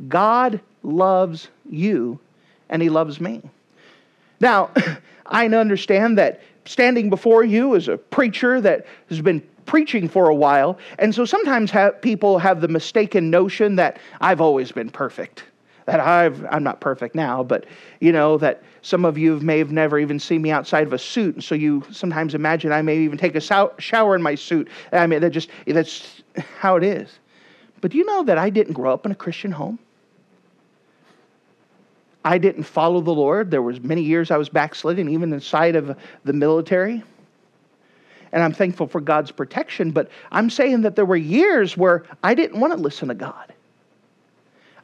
God 0.08 0.60
loves 0.84 1.48
you 1.70 2.20
and 2.70 2.82
he 2.82 2.89
loves 2.89 3.22
me. 3.22 3.41
Now, 4.39 4.72
I 5.25 5.48
understand 5.48 6.18
that 6.18 6.41
standing 6.65 7.10
before 7.10 7.44
you 7.44 7.75
as 7.75 7.88
a 7.88 7.98
preacher 7.98 8.62
that 8.62 8.86
has 9.10 9.22
been 9.22 9.41
preaching 9.72 10.10
for 10.10 10.28
a 10.28 10.36
while. 10.36 10.78
And 11.00 11.16
so 11.16 11.24
sometimes 11.24 11.72
people 12.01 12.38
have 12.40 12.60
the 12.60 12.68
mistaken 12.68 13.30
notion 13.30 13.78
that 13.78 14.00
I've 14.20 14.42
always 14.42 14.70
been 14.70 14.90
perfect. 14.90 15.46
That 15.86 16.01
I've, 16.01 16.46
I'm 16.51 16.62
not 16.62 16.82
perfect 16.82 17.16
now, 17.16 17.42
but 17.42 17.66
you 18.01 18.12
know, 18.12 18.38
that 18.40 18.63
some 18.82 19.06
of 19.06 19.18
you 19.18 19.40
may 19.40 19.58
have 19.60 19.72
never 19.72 19.98
even 19.98 20.20
seen 20.20 20.42
me 20.42 20.51
outside 20.51 20.88
of 20.88 20.92
a 20.92 21.00
suit. 21.00 21.36
And 21.36 21.44
so 21.44 21.56
you 21.56 21.86
sometimes 21.90 22.36
imagine 22.36 22.74
I 22.74 22.82
may 22.82 22.98
even 22.98 23.18
take 23.18 23.34
a 23.34 23.40
shower 23.80 24.13
in 24.13 24.22
my 24.22 24.36
suit. 24.36 24.68
I 24.92 25.08
mean, 25.08 25.22
that 25.22 25.30
just, 25.30 25.48
that's 25.66 26.22
how 26.60 26.75
it 26.75 26.84
is. 26.84 27.20
But 27.80 27.92
do 27.92 27.98
you 27.98 28.04
know 28.04 28.24
that 28.24 28.38
I 28.38 28.50
didn't 28.50 28.74
grow 28.74 28.92
up 28.92 29.06
in 29.06 29.13
a 29.13 29.16
Christian 29.16 29.54
home? 29.54 29.80
I 32.25 32.38
didn't 32.38 32.63
follow 32.63 33.00
the 33.00 33.13
Lord. 33.13 33.51
There 33.51 33.62
was 33.62 33.80
many 33.80 34.01
years 34.01 34.32
I 34.32 34.38
was 34.38 34.50
backsliding, 34.50 35.08
even 35.08 35.32
inside 35.32 35.78
of 35.78 35.98
the 36.25 36.34
military 36.34 37.04
and 38.32 38.44
I'm 38.44 38.54
thankful 38.54 38.88
for 38.88 39.02
God's 39.02 39.32
protection, 39.32 39.92
but 39.92 40.10
I'm 40.32 40.50
saying 40.50 40.82
that 40.82 40.96
there 40.96 41.06
were 41.06 41.18
years 41.18 41.76
where 41.76 42.04
I 42.24 42.34
didn't 42.34 42.60
want 42.60 42.74
to 42.74 42.80
listen 42.80 43.10
to 43.10 43.16
God. 43.16 43.54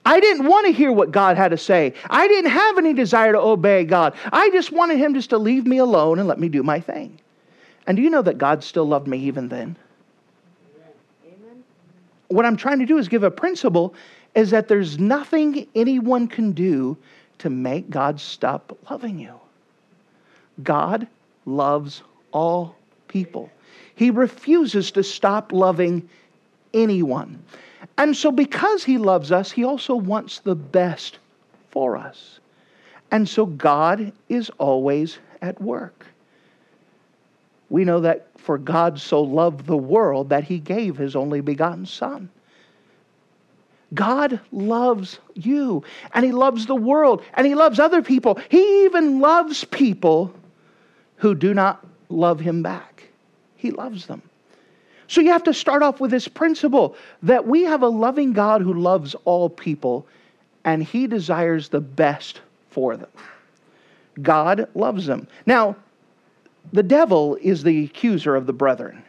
I 0.06 0.22
didn't 0.22 0.48
want 0.48 0.66
to 0.68 0.72
hear 0.72 0.92
what 0.92 1.12
God 1.12 1.36
had 1.36 1.50
to 1.50 1.58
say. 1.58 1.94
I 2.10 2.30
didn't 2.30 2.52
have 2.52 2.78
any 2.78 2.94
desire 2.94 3.34
to 3.34 3.40
obey 3.40 3.84
God. 3.84 4.16
I 4.32 4.50
just 4.52 4.72
wanted 4.72 4.98
Him 4.98 5.14
just 5.14 5.30
to 5.32 5.38
leave 5.38 5.68
me 5.68 5.80
alone 5.80 6.20
and 6.20 6.30
let 6.30 6.40
me 6.40 6.48
do 6.48 6.64
my 6.64 6.80
thing. 6.80 7.20
And 7.86 7.98
do 7.98 8.04
you 8.04 8.10
know 8.10 8.22
that 8.22 8.38
God 8.38 8.64
still 8.64 8.86
loved 8.86 9.08
me 9.08 9.18
even 9.20 9.50
then? 9.50 9.76
Amen. 11.26 11.62
What 12.30 12.46
I'm 12.46 12.56
trying 12.56 12.80
to 12.80 12.86
do 12.86 12.98
is 12.98 13.10
give 13.10 13.24
a 13.24 13.32
principle 13.32 13.94
is 14.34 14.50
that 14.52 14.70
there's 14.70 14.98
nothing 14.98 15.68
anyone 15.76 16.30
can 16.30 16.54
do 16.54 16.96
to 17.40 17.50
make 17.50 17.90
God 17.90 18.20
stop 18.20 18.78
loving 18.90 19.20
you. 19.20 19.34
God 20.64 21.06
loves 21.46 22.02
all 22.32 22.77
people. 23.08 23.50
He 23.96 24.12
refuses 24.12 24.92
to 24.92 25.04
stop 25.04 25.52
loving 25.52 26.08
anyone. 26.74 27.44
And 27.98 28.16
so, 28.16 28.32
because 28.32 28.84
He 28.84 28.98
loves 28.98 29.32
us, 29.32 29.52
He 29.52 29.64
also 29.64 29.96
wants 29.96 30.40
the 30.40 30.56
best 30.56 31.20
for 31.72 31.98
us. 31.98 32.40
And 33.12 33.28
so, 33.28 33.46
God 33.46 34.12
is 34.30 34.50
always 34.58 35.18
at 35.42 35.60
work. 35.62 36.06
We 37.70 37.86
know 37.86 38.00
that 38.02 38.28
for 38.38 38.58
God 38.58 39.00
so 39.00 39.22
loved 39.22 39.66
the 39.66 39.78
world 39.78 40.30
that 40.30 40.44
He 40.44 40.60
gave 40.60 40.98
His 40.98 41.16
only 41.16 41.42
begotten 41.42 41.86
Son. 41.86 42.30
God 43.94 44.40
loves 44.52 45.20
you, 45.34 45.84
and 46.14 46.26
He 46.26 46.32
loves 46.32 46.66
the 46.66 46.76
world, 46.76 47.24
and 47.34 47.48
He 47.48 47.56
loves 47.56 47.80
other 47.80 48.02
people. 48.02 48.40
He 48.50 48.86
even 48.86 49.20
loves 49.20 49.64
people 49.64 50.34
who 51.16 51.34
do 51.34 51.54
not 51.54 51.86
love 52.10 52.40
Him 52.40 52.62
back. 52.62 52.87
He 53.58 53.72
loves 53.72 54.06
them. 54.06 54.22
So 55.08 55.22
you 55.22 55.32
have 55.32 55.44
to 55.44 55.54
start 55.54 55.84
off 55.84 56.00
with 56.00 56.12
this 56.12 56.28
principle 56.28 56.96
that 57.24 57.48
we 57.48 57.64
have 57.64 57.82
a 57.82 57.88
loving 57.88 58.34
God 58.34 58.62
who 58.62 58.74
loves 58.74 59.16
all 59.26 59.50
people 59.50 60.06
and 60.66 60.84
he 60.84 61.08
desires 61.08 61.70
the 61.70 61.80
best 61.80 62.42
for 62.70 62.98
them. 62.98 63.10
God 64.22 64.68
loves 64.76 65.06
them. 65.06 65.28
Now, 65.46 65.76
the 66.74 66.84
devil 66.84 67.38
is 67.42 67.64
the 67.64 67.86
accuser 67.86 68.36
of 68.36 68.46
the 68.46 68.54
brethren, 68.54 69.04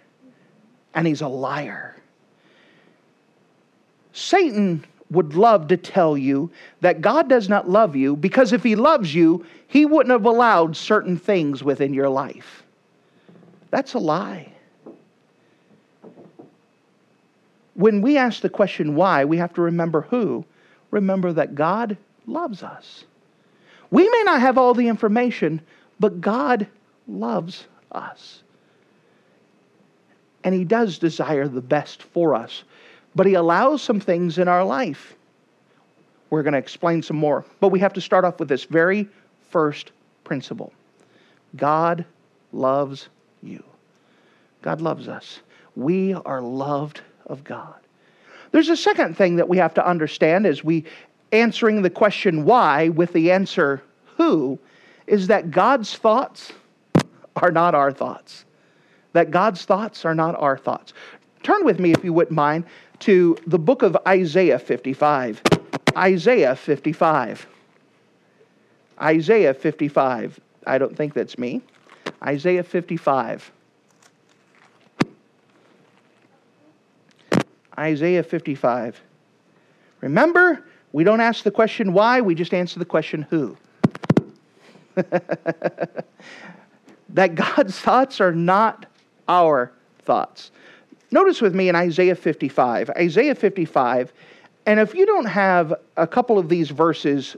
and 0.95 1.07
he's 1.07 1.23
a 1.23 1.29
liar. 1.29 1.97
Satan 4.13 4.85
would 5.11 5.35
love 5.35 5.69
to 5.69 5.77
tell 5.77 6.17
you 6.17 6.51
that 6.81 7.01
God 7.01 7.29
does 7.29 7.49
not 7.49 7.69
love 7.69 7.97
you 7.97 8.15
because 8.15 8.53
if 8.53 8.63
he 8.63 8.77
loves 8.77 9.15
you, 9.15 9.45
he 9.67 9.87
wouldn't 9.87 10.13
have 10.13 10.27
allowed 10.27 10.77
certain 10.77 11.17
things 11.17 11.65
within 11.65 11.95
your 11.95 12.09
life. 12.09 12.63
That's 13.71 13.95
a 13.95 13.99
lie. 13.99 14.53
When 17.75 18.03
we 18.03 18.17
ask 18.17 18.41
the 18.41 18.49
question 18.49 18.97
why, 18.97 19.25
we 19.25 19.37
have 19.37 19.55
to 19.55 19.63
remember 19.63 20.03
who. 20.03 20.45
Remember 20.91 21.33
that 21.33 21.55
God 21.55 21.97
loves 22.27 22.63
us. 22.63 23.05
We 23.91 24.09
may 24.09 24.23
not 24.25 24.41
have 24.41 24.59
all 24.59 24.75
the 24.75 24.89
information, 24.89 25.61
but 26.01 26.21
God 26.21 26.67
loves 27.07 27.67
us. 27.93 28.43
And 30.45 30.55
He 30.55 30.65
does 30.65 30.99
desire 30.99 31.49
the 31.49 31.61
best 31.61 32.03
for 32.03 32.35
us, 32.35 32.65
but 33.15 33.27
He 33.27 33.35
allows 33.35 33.83
some 33.83 34.01
things 34.01 34.39
in 34.39 34.49
our 34.49 34.65
life. 34.65 35.15
We're 36.31 36.43
going 36.43 36.53
to 36.53 36.59
explain 36.59 37.03
some 37.03 37.17
more, 37.17 37.45
but 37.61 37.69
we 37.69 37.81
have 37.81 37.95
to 37.95 38.01
start 38.01 38.25
off 38.25 38.39
with 38.39 38.49
this 38.49 38.65
very 38.65 39.09
first 39.51 39.93
principle 40.25 40.73
God 41.57 42.05
loves 42.53 43.09
you. 43.43 43.63
God 44.63 44.81
loves 44.81 45.09
us. 45.09 45.41
We 45.77 46.15
are 46.15 46.41
loved 46.41 47.01
of 47.27 47.45
God. 47.45 47.75
There's 48.51 48.69
a 48.69 48.77
second 48.77 49.17
thing 49.17 49.37
that 49.37 49.49
we 49.49 49.59
have 49.59 49.75
to 49.75 49.87
understand 49.87 50.47
as 50.47 50.65
we 50.65 50.85
answering 51.33 51.83
the 51.83 51.91
question 51.91 52.45
why 52.45 52.89
with 52.89 53.13
the 53.13 53.31
answer 53.31 53.83
who 54.17 54.59
is 55.07 55.27
that 55.29 55.51
God's 55.51 55.95
thoughts 55.95 56.53
are 57.37 57.51
not 57.51 57.75
our 57.75 57.93
thoughts. 57.93 58.45
That 59.13 59.31
God's 59.31 59.65
thoughts 59.65 60.05
are 60.05 60.15
not 60.15 60.35
our 60.37 60.59
thoughts. 60.59 60.93
Turn 61.43 61.65
with 61.65 61.79
me, 61.79 61.93
if 61.93 62.05
you 62.05 62.13
wouldn't 62.13 62.35
mind, 62.35 62.65
to 63.01 63.37
the 63.47 63.59
book 63.59 63.83
of 63.83 63.97
Isaiah 64.07 64.59
55. 64.59 65.43
Isaiah 65.97 66.57
55. 66.57 67.47
Isaiah 69.01 69.55
55. 69.55 70.41
I 70.67 70.79
don't 70.79 70.97
think 70.97 71.15
that's 71.15 71.39
me. 71.39 71.63
Isaiah 72.23 72.63
55. 72.63 73.53
Isaiah 77.79 78.23
55. 78.23 79.01
Remember, 80.01 80.65
we 80.93 81.05
don't 81.05 81.21
ask 81.21 81.45
the 81.45 81.51
question 81.51 81.93
why, 81.93 82.21
we 82.21 82.35
just 82.35 82.55
answer 82.55 82.79
the 82.79 82.85
question 82.85 83.23
who. 83.31 83.57
that 87.11 87.35
God's 87.35 87.79
thoughts 87.81 88.21
are 88.21 88.33
not 88.33 88.87
our 89.29 89.73
thoughts. 90.01 90.51
Notice 91.11 91.41
with 91.41 91.55
me 91.55 91.69
in 91.69 91.77
Isaiah 91.77 92.15
55. 92.15 92.91
Isaiah 92.91 93.35
55, 93.35 94.13
and 94.67 94.79
if 94.79 94.95
you 94.95 95.07
don't 95.07 95.25
have 95.27 95.73
a 95.97 96.07
couple 96.07 96.39
of 96.39 96.49
these 96.49 96.71
verses 96.71 97.37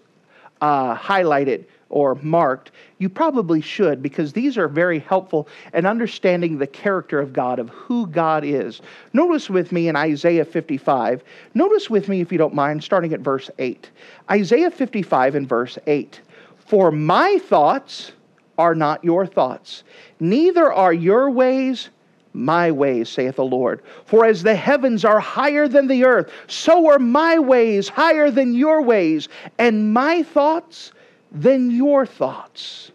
uh, 0.60 0.96
highlighted 0.96 1.64
or 1.90 2.14
marked, 2.16 2.70
you 2.98 3.08
probably 3.08 3.60
should 3.60 4.02
because 4.02 4.32
these 4.32 4.56
are 4.56 4.68
very 4.68 5.00
helpful 5.00 5.48
in 5.74 5.84
understanding 5.84 6.56
the 6.56 6.66
character 6.66 7.20
of 7.20 7.32
God, 7.32 7.58
of 7.58 7.68
who 7.68 8.06
God 8.06 8.44
is. 8.44 8.80
Notice 9.12 9.50
with 9.50 9.72
me 9.72 9.88
in 9.88 9.96
Isaiah 9.96 10.44
55. 10.44 11.22
Notice 11.54 11.90
with 11.90 12.08
me, 12.08 12.20
if 12.20 12.32
you 12.32 12.38
don't 12.38 12.54
mind, 12.54 12.82
starting 12.82 13.12
at 13.12 13.20
verse 13.20 13.50
8. 13.58 13.90
Isaiah 14.30 14.70
55 14.70 15.34
and 15.34 15.48
verse 15.48 15.78
8. 15.86 16.20
For 16.58 16.90
my 16.90 17.38
thoughts 17.38 18.12
are 18.56 18.74
not 18.74 19.04
your 19.04 19.26
thoughts, 19.26 19.84
neither 20.20 20.72
are 20.72 20.92
your 20.92 21.30
ways 21.30 21.90
my 22.32 22.70
ways, 22.70 23.08
saith 23.08 23.36
the 23.36 23.44
Lord. 23.44 23.82
For 24.04 24.24
as 24.24 24.44
the 24.44 24.54
heavens 24.54 25.04
are 25.04 25.18
higher 25.18 25.66
than 25.66 25.88
the 25.88 26.04
earth, 26.04 26.30
so 26.46 26.88
are 26.88 27.00
my 27.00 27.40
ways 27.40 27.88
higher 27.88 28.30
than 28.30 28.54
your 28.54 28.82
ways, 28.82 29.28
and 29.58 29.92
my 29.92 30.22
thoughts 30.22 30.92
than 31.32 31.70
your 31.70 32.06
thoughts. 32.06 32.92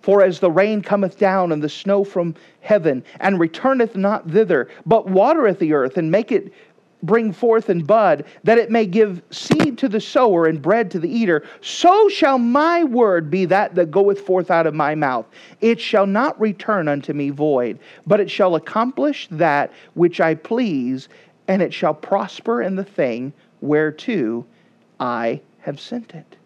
For 0.00 0.22
as 0.22 0.40
the 0.40 0.50
rain 0.50 0.82
cometh 0.82 1.18
down 1.18 1.52
and 1.52 1.62
the 1.62 1.68
snow 1.68 2.02
from 2.02 2.34
heaven, 2.60 3.04
and 3.20 3.38
returneth 3.38 3.96
not 3.96 4.28
thither, 4.28 4.68
but 4.84 5.08
watereth 5.08 5.60
the 5.60 5.72
earth, 5.74 5.96
and 5.96 6.10
make 6.10 6.32
it 6.32 6.52
bring 7.04 7.32
forth 7.32 7.68
and 7.68 7.86
bud, 7.86 8.24
that 8.44 8.58
it 8.58 8.70
may 8.70 8.86
give 8.86 9.22
seed 9.30 9.76
to 9.78 9.88
the 9.88 10.00
sower 10.00 10.46
and 10.46 10.62
bread 10.62 10.90
to 10.90 10.98
the 10.98 11.08
eater, 11.08 11.44
so 11.60 12.08
shall 12.08 12.38
my 12.38 12.84
word 12.84 13.30
be 13.30 13.44
that 13.44 13.74
that 13.74 13.90
goeth 13.90 14.20
forth 14.20 14.50
out 14.50 14.66
of 14.66 14.74
my 14.74 14.94
mouth. 14.94 15.26
It 15.60 15.80
shall 15.80 16.06
not 16.06 16.40
return 16.40 16.88
unto 16.88 17.12
me 17.12 17.30
void, 17.30 17.78
but 18.06 18.20
it 18.20 18.30
shall 18.30 18.54
accomplish 18.54 19.28
that 19.32 19.72
which 19.94 20.20
I 20.20 20.34
please, 20.34 21.08
and 21.48 21.60
it 21.60 21.74
shall 21.74 21.94
prosper 21.94 22.62
in 22.62 22.76
the 22.76 22.84
thing 22.84 23.32
whereto 23.60 24.44
I 25.00 25.40
have 25.60 25.80
sent 25.80 26.14
it. 26.14 26.36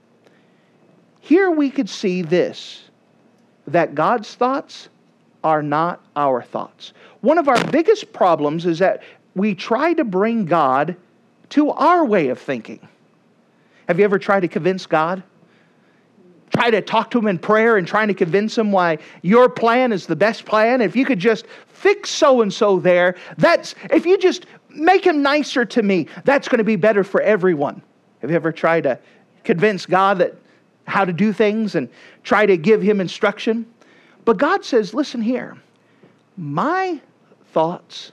Here 1.27 1.51
we 1.51 1.71
could 1.71 1.91
see 1.91 2.23
this 2.23 2.85
that 3.67 3.97
God's 3.97 4.33
thoughts 4.37 4.89
are 5.43 5.61
not 5.61 6.01
our 6.15 6.41
thoughts. 6.41 6.93
One 7.21 7.37
of 7.37 7.49
our 7.49 7.65
biggest 7.65 8.13
problems 8.13 8.65
is 8.65 8.79
that 8.79 9.03
we 9.35 9.53
try 9.53 9.93
to 9.95 10.05
bring 10.05 10.45
God 10.45 10.95
to 11.49 11.71
our 11.71 12.05
way 12.05 12.29
of 12.29 12.39
thinking. 12.39 12.79
Have 13.89 13.99
you 13.99 14.05
ever 14.05 14.21
tried 14.21 14.41
to 14.41 14.49
convince 14.49 14.87
God? 14.87 15.21
Try 16.55 16.71
to 16.71 16.81
talk 16.81 17.11
to 17.11 17.19
him 17.19 17.27
in 17.27 17.41
prayer 17.41 17.77
and 17.77 17.89
trying 17.89 18.07
to 18.07 18.15
convince 18.15 18.57
him 18.57 18.71
why 18.71 18.99
your 19.23 19.49
plan 19.49 19.91
is 19.91 20.07
the 20.07 20.15
best 20.15 20.45
plan. 20.45 20.81
If 20.81 20.95
you 20.95 21.05
could 21.05 21.19
just 21.19 21.47
fix 21.67 22.09
so 22.09 22.43
and 22.43 22.55
so 22.55 22.79
there, 22.79 23.17
that's 23.37 23.75
if 23.91 24.07
you 24.07 24.17
just 24.17 24.47
make 24.71 25.05
him 25.05 25.23
nicer 25.23 25.65
to 25.65 25.83
me, 25.83 26.07
that's 26.23 26.47
going 26.47 26.59
to 26.59 26.65
be 26.65 26.77
better 26.77 27.03
for 27.03 27.21
everyone. 27.21 27.83
Have 28.21 28.31
you 28.31 28.37
ever 28.37 28.53
tried 28.53 28.85
to 28.85 28.97
convince 29.43 29.87
God 29.87 30.19
that 30.19 30.37
how 30.87 31.05
to 31.05 31.13
do 31.13 31.33
things 31.33 31.75
and 31.75 31.89
try 32.23 32.47
to 32.47 32.57
give 32.57 32.81
him 32.81 33.01
instruction. 33.01 33.67
But 34.25 34.39
God 34.39 34.65
says, 34.65 34.95
listen 34.95 35.21
here, 35.21 35.57
my 36.37 37.01
thoughts 37.53 38.13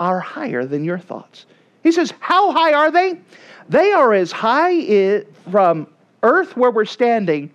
are 0.00 0.20
higher 0.20 0.64
than 0.64 0.84
your 0.84 0.98
thoughts. 0.98 1.46
He 1.82 1.92
says, 1.92 2.12
How 2.20 2.52
high 2.52 2.72
are 2.72 2.90
they? 2.90 3.20
They 3.68 3.92
are 3.92 4.12
as 4.12 4.32
high 4.32 5.24
from 5.50 5.86
earth 6.22 6.56
where 6.56 6.70
we're 6.70 6.84
standing 6.84 7.50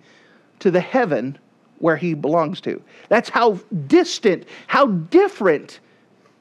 to 0.60 0.70
the 0.70 0.80
heaven 0.80 1.38
where 1.78 1.96
he 1.96 2.14
belongs 2.14 2.60
to. 2.62 2.82
That's 3.08 3.28
how 3.28 3.60
distant, 3.86 4.44
how 4.66 4.86
different 4.86 5.80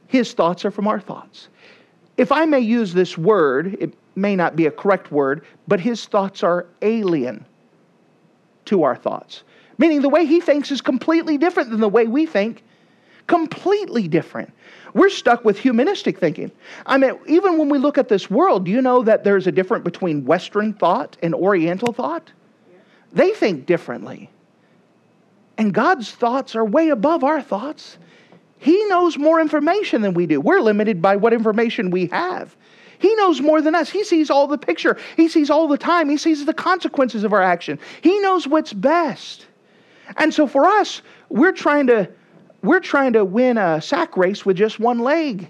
his 0.07 0.33
thoughts 0.33 0.63
are 0.63 0.71
from 0.71 0.87
our 0.87 0.99
thoughts. 0.99 1.49
If 2.17 2.31
I 2.31 2.45
may 2.45 2.59
use 2.59 2.93
this 2.93 3.17
word, 3.17 3.75
it 3.79 3.93
may 4.15 4.35
not 4.35 4.55
be 4.55 4.67
a 4.67 4.71
correct 4.71 5.11
word, 5.11 5.45
but 5.67 5.79
his 5.79 6.05
thoughts 6.05 6.43
are 6.43 6.67
alien 6.81 7.45
to 8.65 8.83
our 8.83 8.95
thoughts. 8.95 9.43
Meaning 9.77 10.01
the 10.01 10.09
way 10.09 10.25
he 10.25 10.39
thinks 10.39 10.71
is 10.71 10.81
completely 10.81 11.37
different 11.37 11.69
than 11.69 11.79
the 11.79 11.89
way 11.89 12.05
we 12.05 12.25
think. 12.25 12.63
Completely 13.27 14.07
different. 14.07 14.53
We're 14.93 15.09
stuck 15.09 15.43
with 15.43 15.57
humanistic 15.57 16.19
thinking. 16.19 16.51
I 16.85 16.97
mean, 16.97 17.17
even 17.27 17.57
when 17.57 17.69
we 17.69 17.79
look 17.79 17.97
at 17.97 18.09
this 18.09 18.29
world, 18.29 18.65
do 18.65 18.71
you 18.71 18.81
know 18.81 19.01
that 19.03 19.23
there's 19.23 19.47
a 19.47 19.51
difference 19.51 19.83
between 19.83 20.25
Western 20.25 20.73
thought 20.73 21.17
and 21.23 21.33
Oriental 21.33 21.93
thought? 21.93 22.31
They 23.11 23.31
think 23.31 23.65
differently. 23.65 24.29
And 25.57 25.73
God's 25.73 26.11
thoughts 26.11 26.55
are 26.55 26.65
way 26.65 26.89
above 26.89 27.23
our 27.23 27.41
thoughts. 27.41 27.97
He 28.57 28.85
knows 28.85 29.17
more 29.17 29.41
information 29.41 30.01
than 30.01 30.13
we 30.13 30.25
do. 30.25 30.39
We're 30.39 30.61
limited 30.61 31.01
by 31.01 31.15
what 31.15 31.33
information 31.33 31.91
we 31.91 32.07
have. 32.07 32.55
He 33.03 33.13
knows 33.15 33.41
more 33.41 33.61
than 33.61 33.75
us. 33.75 33.89
He 33.89 34.05
sees 34.05 34.29
all 34.29 34.47
the 34.47 34.57
picture, 34.57 34.97
He 35.17 35.27
sees 35.27 35.49
all 35.49 35.67
the 35.67 35.77
time, 35.77 36.07
He 36.07 36.15
sees 36.15 36.45
the 36.45 36.53
consequences 36.53 37.25
of 37.25 37.33
our 37.33 37.41
action. 37.41 37.77
He 37.99 38.17
knows 38.19 38.47
what's 38.47 38.71
best. 38.71 39.45
And 40.15 40.33
so 40.33 40.47
for 40.47 40.65
us, 40.65 41.01
we're 41.27 41.51
trying 41.51 41.87
to 41.87 42.09
we're 42.61 42.79
trying 42.79 43.11
to 43.13 43.25
win 43.25 43.57
a 43.57 43.81
sack 43.81 44.15
race 44.15 44.45
with 44.45 44.55
just 44.55 44.79
one 44.79 44.99
leg. 44.99 45.49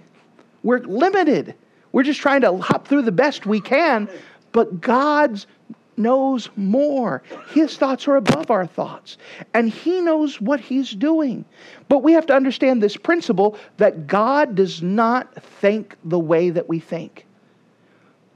We're 0.63 0.79
limited. 0.79 1.53
We're 1.91 2.01
just 2.01 2.19
trying 2.19 2.41
to 2.41 2.57
hop 2.57 2.87
through 2.87 3.03
the 3.03 3.11
best 3.11 3.45
we 3.45 3.61
can, 3.61 4.09
but 4.51 4.81
God's 4.81 5.45
knows 5.95 6.49
more. 6.55 7.21
His 7.49 7.77
thoughts 7.77 8.07
are 8.07 8.15
above 8.15 8.49
our 8.49 8.65
thoughts, 8.65 9.19
and 9.53 9.69
He 9.69 10.01
knows 10.01 10.41
what 10.41 10.59
He's 10.59 10.89
doing. 10.89 11.45
But 11.87 11.99
we 11.99 12.13
have 12.13 12.25
to 12.25 12.33
understand 12.33 12.81
this 12.81 12.97
principle 12.97 13.59
that 13.77 14.07
God 14.07 14.55
does 14.55 14.81
not 14.81 15.35
think 15.61 15.95
the 16.03 16.17
way 16.17 16.49
that 16.49 16.67
we 16.67 16.79
think 16.79 17.27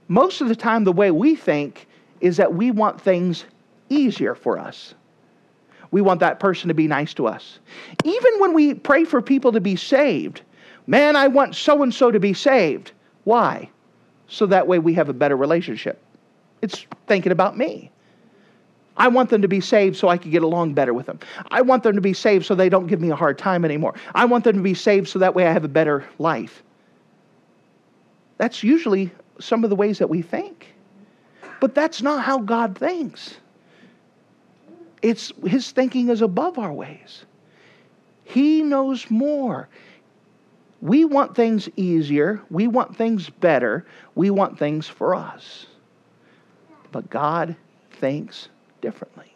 most 0.07 0.41
of 0.41 0.47
the 0.47 0.55
time, 0.55 0.83
the 0.83 0.91
way 0.91 1.11
we 1.11 1.35
think 1.35 1.87
is 2.21 2.37
that 2.37 2.53
we 2.53 2.71
want 2.71 2.99
things 2.99 3.45
easier 3.89 4.35
for 4.35 4.57
us. 4.57 4.93
We 5.91 6.01
want 6.01 6.19
that 6.19 6.39
person 6.39 6.67
to 6.67 6.73
be 6.73 6.87
nice 6.87 7.13
to 7.15 7.27
us. 7.27 7.59
Even 8.03 8.31
when 8.39 8.53
we 8.53 8.73
pray 8.73 9.05
for 9.05 9.21
people 9.21 9.51
to 9.53 9.61
be 9.61 9.75
saved, 9.75 10.41
man, 10.85 11.15
I 11.15 11.27
want 11.27 11.55
so 11.55 11.83
and 11.83 11.93
so 11.93 12.11
to 12.11 12.19
be 12.19 12.33
saved. 12.33 12.91
Why? 13.23 13.69
So 14.27 14.45
that 14.47 14.67
way 14.67 14.79
we 14.79 14.93
have 14.93 15.09
a 15.09 15.13
better 15.13 15.37
relationship. 15.37 16.01
It's 16.61 16.85
thinking 17.07 17.31
about 17.31 17.57
me. 17.57 17.91
I 18.97 19.07
want 19.07 19.29
them 19.29 19.43
to 19.43 19.47
be 19.47 19.61
saved 19.61 19.95
so 19.95 20.09
I 20.09 20.17
can 20.17 20.31
get 20.31 20.41
along 20.41 20.73
better 20.73 20.93
with 20.93 21.05
them. 21.05 21.19
I 21.51 21.61
want 21.61 21.83
them 21.83 21.95
to 21.95 22.01
be 22.01 22.13
saved 22.13 22.45
so 22.45 22.55
they 22.55 22.67
don't 22.67 22.87
give 22.87 22.99
me 22.99 23.11
a 23.11 23.15
hard 23.15 23.37
time 23.37 23.63
anymore. 23.63 23.93
I 24.15 24.25
want 24.25 24.43
them 24.43 24.55
to 24.55 24.63
be 24.63 24.73
saved 24.73 25.07
so 25.07 25.19
that 25.19 25.35
way 25.35 25.45
I 25.45 25.53
have 25.53 25.63
a 25.63 25.69
better 25.69 26.03
life. 26.17 26.63
That's 28.37 28.63
usually 28.63 29.11
some 29.39 29.63
of 29.63 29.69
the 29.69 29.75
ways 29.75 29.99
that 29.99 30.09
we 30.09 30.21
think. 30.21 30.73
But 31.59 31.73
that's 31.73 32.01
not 32.01 32.23
how 32.23 32.39
God 32.39 32.77
thinks. 32.77 33.37
It's 35.01 35.31
his 35.45 35.71
thinking 35.71 36.09
is 36.09 36.21
above 36.21 36.57
our 36.57 36.73
ways. 36.73 37.25
He 38.23 38.61
knows 38.61 39.09
more. 39.09 39.69
We 40.81 41.05
want 41.05 41.35
things 41.35 41.69
easier, 41.75 42.41
we 42.51 42.67
want 42.67 42.95
things 42.95 43.29
better, 43.29 43.85
we 44.13 44.29
want 44.29 44.59
things 44.59 44.87
for 44.87 45.15
us. 45.15 45.65
But 46.91 47.09
God 47.09 47.55
thinks 47.93 48.49
differently. 48.81 49.33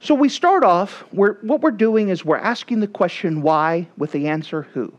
So 0.00 0.14
we 0.14 0.28
start 0.28 0.64
off, 0.64 1.04
we're, 1.12 1.34
what 1.40 1.60
we're 1.60 1.70
doing 1.70 2.08
is 2.08 2.24
we're 2.24 2.36
asking 2.36 2.80
the 2.80 2.86
question 2.86 3.42
why 3.42 3.88
with 3.98 4.12
the 4.12 4.28
answer 4.28 4.62
who. 4.62 4.92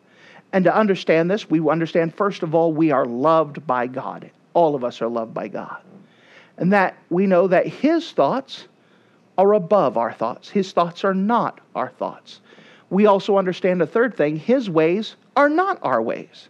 And 0.53 0.63
to 0.63 0.75
understand 0.75 1.29
this, 1.29 1.49
we 1.49 1.59
understand, 1.69 2.15
first 2.15 2.43
of 2.43 2.55
all, 2.55 2.71
we 2.71 2.91
are 2.91 3.05
loved 3.05 3.65
by 3.67 3.87
God. 3.87 4.31
All 4.53 4.75
of 4.75 4.83
us 4.83 5.01
are 5.01 5.07
loved 5.07 5.33
by 5.33 5.47
God. 5.47 5.81
And 6.57 6.71
that 6.73 6.97
we 7.09 7.27
know 7.27 7.47
that 7.47 7.67
His 7.67 8.11
thoughts 8.11 8.67
are 9.37 9.53
above 9.53 9.97
our 9.97 10.13
thoughts, 10.13 10.49
His 10.49 10.71
thoughts 10.71 11.03
are 11.03 11.13
not 11.13 11.59
our 11.75 11.89
thoughts. 11.89 12.41
We 12.89 13.05
also 13.05 13.37
understand 13.37 13.81
a 13.81 13.87
third 13.87 14.15
thing 14.15 14.37
His 14.37 14.69
ways 14.69 15.15
are 15.35 15.49
not 15.49 15.79
our 15.81 16.01
ways. 16.01 16.49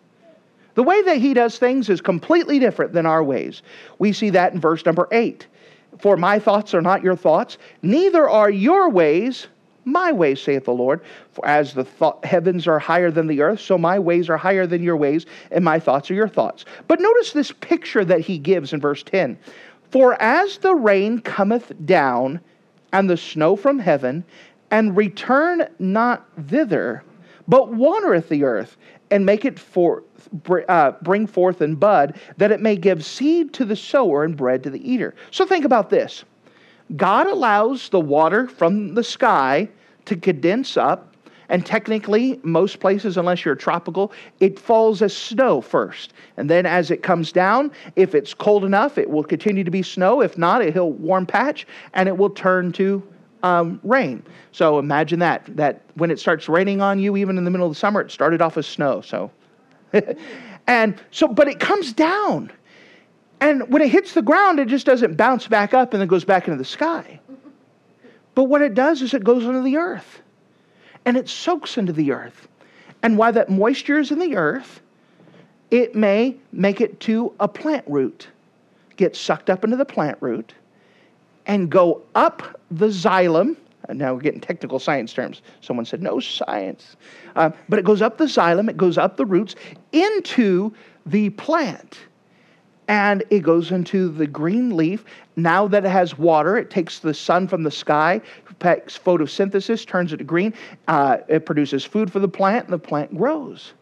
The 0.76 0.84
way 0.84 1.02
that 1.02 1.18
He 1.18 1.34
does 1.34 1.58
things 1.58 1.90
is 1.90 2.00
completely 2.00 2.60
different 2.60 2.94
than 2.94 3.06
our 3.06 3.24
ways. 3.24 3.64
We 3.98 4.14
see 4.14 4.30
that 4.30 4.54
in 4.54 4.62
verse 4.62 4.86
number 4.86 5.08
eight. 5.12 5.48
For 5.98 6.16
my 6.16 6.38
thoughts 6.38 6.76
are 6.76 6.82
not 6.82 7.04
your 7.04 7.16
thoughts, 7.16 7.58
neither 7.82 8.30
are 8.30 8.52
your 8.52 8.90
ways 8.90 9.48
my 9.88 10.12
ways, 10.12 10.41
saith 10.41 10.65
the 10.65 10.73
Lord. 10.73 11.02
For 11.32 11.47
as 11.47 11.73
the 11.73 11.86
th- 11.86 12.13
heavens 12.23 12.67
are 12.67 12.80
higher 12.80 13.10
than 13.10 13.28
the 13.28 13.41
earth, 13.41 13.62
so 13.62 13.78
my 13.78 13.97
ways 13.97 14.30
are 14.30 14.38
higher 14.38 14.67
than 14.67 14.84
your 14.84 14.97
ways, 14.97 15.26
and 15.52 15.63
my 15.63 15.80
thoughts 15.80 16.12
are 16.12 16.13
your 16.13 16.28
thoughts. 16.28 16.65
But 16.88 17.00
notice 17.00 17.32
this 17.32 17.52
picture 17.52 18.04
that 18.06 18.21
he 18.21 18.38
gives 18.38 18.73
in 18.73 18.82
verse 18.82 19.02
10 19.04 19.38
For 19.89 20.21
as 20.21 20.58
the 20.58 20.76
rain 20.76 21.19
cometh 21.21 21.71
down, 21.86 22.41
and 22.93 23.10
the 23.10 23.17
snow 23.17 23.56
from 23.56 23.80
heaven, 23.80 24.23
and 24.71 24.97
return 24.97 25.67
not 25.80 26.28
thither, 26.47 27.04
but 27.47 27.73
watereth 27.73 28.30
the 28.30 28.43
earth, 28.43 28.78
and 29.10 29.26
make 29.26 29.45
it 29.45 29.58
for, 29.58 30.04
uh, 30.67 30.91
bring 31.02 31.28
forth 31.28 31.62
and 31.62 31.80
bud, 31.80 32.19
that 32.38 32.52
it 32.52 32.60
may 32.60 32.76
give 32.76 33.06
seed 33.06 33.54
to 33.54 33.63
the 33.63 33.76
sower 33.76 34.23
and 34.23 34.36
bread 34.36 34.63
to 34.63 34.69
the 34.69 34.91
eater. 34.91 35.15
So 35.32 35.45
think 35.45 35.63
about 35.63 35.89
this. 35.89 36.26
God 36.95 37.28
allows 37.28 37.89
the 37.89 38.00
water 38.00 38.47
from 38.47 38.95
the 38.95 39.04
sky 39.04 39.67
to 40.06 40.15
condense 40.15 40.78
up 40.78 41.13
And 41.50 41.65
technically, 41.65 42.39
most 42.43 42.80
places, 42.80 43.17
unless 43.17 43.45
you're 43.45 43.56
tropical, 43.56 44.12
it 44.39 44.60
falls 44.60 45.02
as 45.02 45.15
snow 45.15 45.62
first. 45.62 46.13
And 46.36 46.50
then 46.50 46.65
as 46.65 46.91
it 46.91 47.04
comes 47.04 47.32
down, 47.32 47.71
if 47.95 48.13
it's 48.13 48.34
cold 48.34 48.65
enough, 48.65 48.97
it 48.97 49.10
will 49.10 49.23
continue 49.23 49.63
to 49.63 49.71
be 49.71 49.82
snow. 49.82 50.21
If 50.21 50.38
not, 50.38 50.62
it'll 50.62 50.91
warm 50.91 51.26
patch 51.26 51.65
and 51.93 52.10
it 52.10 52.17
will 52.17 52.30
turn 52.30 52.71
to 52.73 53.02
um, 53.43 53.80
rain. 53.84 54.23
So 54.52 54.80
imagine 54.80 55.19
that, 55.19 55.43
that 55.56 55.84
when 55.95 56.12
it 56.12 56.19
starts 56.19 56.50
raining 56.50 56.82
on 56.82 57.00
you, 57.00 57.15
even 57.15 57.38
in 57.38 57.45
the 57.45 57.52
middle 57.52 57.67
of 57.67 57.71
the 57.71 57.80
summer, 57.80 58.02
it 58.02 58.12
started 58.12 58.41
off 58.41 58.58
as 58.58 58.67
snow. 58.67 59.02
So, 59.02 59.32
and 60.67 61.02
so, 61.12 61.28
but 61.28 61.47
it 61.47 61.60
comes 61.60 61.93
down. 61.93 62.52
And 63.39 63.71
when 63.71 63.82
it 63.82 63.89
hits 63.89 64.13
the 64.13 64.21
ground, 64.21 64.60
it 64.60 64.67
just 64.67 64.86
doesn't 64.86 65.15
bounce 65.15 65.47
back 65.47 65.73
up 65.73 65.93
and 65.93 66.02
then 66.02 66.08
goes 66.08 66.26
back 66.26 66.47
into 66.47 66.58
the 66.58 66.65
sky. 66.65 67.19
But 68.36 68.45
what 68.45 68.62
it 68.62 68.73
does 68.73 69.02
is 69.02 69.13
it 69.13 69.23
goes 69.23 69.45
into 69.45 69.62
the 69.62 69.78
earth 69.78 70.21
and 71.06 71.17
it 71.17 71.30
soaks 71.30 71.78
into 71.78 71.93
the 71.93 72.12
earth. 72.12 72.47
And 73.04 73.17
while 73.17 73.32
that 73.34 73.50
moisture 73.50 74.00
is 74.00 74.12
in 74.12 74.19
the 74.19 74.36
earth, 74.36 74.82
it 75.71 75.95
may 75.95 76.36
make 76.52 76.82
it 76.82 77.00
to 77.02 77.34
a 77.39 77.47
plant 77.47 77.86
root, 77.88 78.28
get 78.95 79.15
sucked 79.15 79.50
up 79.50 79.63
into 79.63 79.78
the 79.78 79.86
plant 79.86 80.17
root, 80.21 80.54
and 81.45 81.69
go 81.69 82.02
up 82.15 82.60
the 82.71 82.88
xylem. 82.88 83.56
Now 83.89 84.13
we're 84.13 84.21
getting 84.21 84.41
technical 84.41 84.80
science 84.80 85.13
terms. 85.13 85.41
Someone 85.62 85.86
said, 85.86 86.02
no 86.02 86.19
science. 86.19 86.97
Uh, 87.36 87.52
but 87.69 87.80
it 87.80 87.86
goes 87.86 88.02
up 88.02 88.17
the 88.17 88.26
xylem, 88.26 88.69
it 88.69 88.78
goes 88.78 88.97
up 88.97 89.15
the 89.15 89.26
roots 89.26 89.56
into 89.91 90.73
the 91.06 91.30
plant. 91.32 92.00
And 92.88 93.23
it 93.30 93.41
goes 93.41 93.71
into 93.71 94.10
the 94.10 94.28
green 94.28 94.76
leaf. 94.76 95.04
Now 95.36 95.67
that 95.67 95.86
it 95.86 95.89
has 95.89 96.17
water, 96.17 96.58
it 96.58 96.69
takes 96.69 97.00
the 97.00 97.13
sun 97.13 97.47
from 97.47 97.63
the 97.63 97.71
sky, 97.71 98.21
takes 98.60 98.97
photosynthesis, 98.97 99.86
turns 99.86 100.13
it 100.13 100.17
to 100.17 100.23
green. 100.23 100.54
Uh, 100.88 101.17
it 101.28 101.45
produces 101.45 101.84
food 101.84 102.12
for 102.12 102.19
the 102.19 102.28
plant, 102.28 102.65
and 102.65 102.73
the 102.73 102.80
plant 102.80 103.15
grows. 103.15 103.73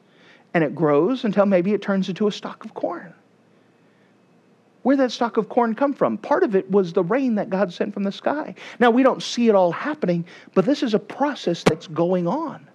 And 0.53 0.63
it 0.63 0.73
grows 0.73 1.23
until 1.23 1.45
maybe 1.45 1.73
it 1.73 1.81
turns 1.81 2.09
into 2.09 2.27
a 2.27 2.31
stalk 2.31 2.65
of 2.65 2.73
corn. 2.73 3.13
Where 4.83 4.97
that 4.97 5.11
stalk 5.11 5.37
of 5.37 5.49
corn 5.49 5.73
come 5.73 5.93
from? 5.93 6.17
Part 6.17 6.43
of 6.43 6.55
it 6.55 6.69
was 6.69 6.93
the 6.93 7.03
rain 7.03 7.35
that 7.35 7.49
God 7.49 7.73
sent 7.73 7.93
from 7.93 8.03
the 8.03 8.11
sky. 8.11 8.53
Now 8.79 8.91
we 8.91 9.01
don't 9.01 9.23
see 9.23 9.49
it 9.49 9.55
all 9.55 9.71
happening, 9.71 10.25
but 10.53 10.65
this 10.65 10.83
is 10.83 10.93
a 10.93 10.99
process 10.99 11.63
that's 11.63 11.87
going 11.87 12.27
on. 12.27 12.67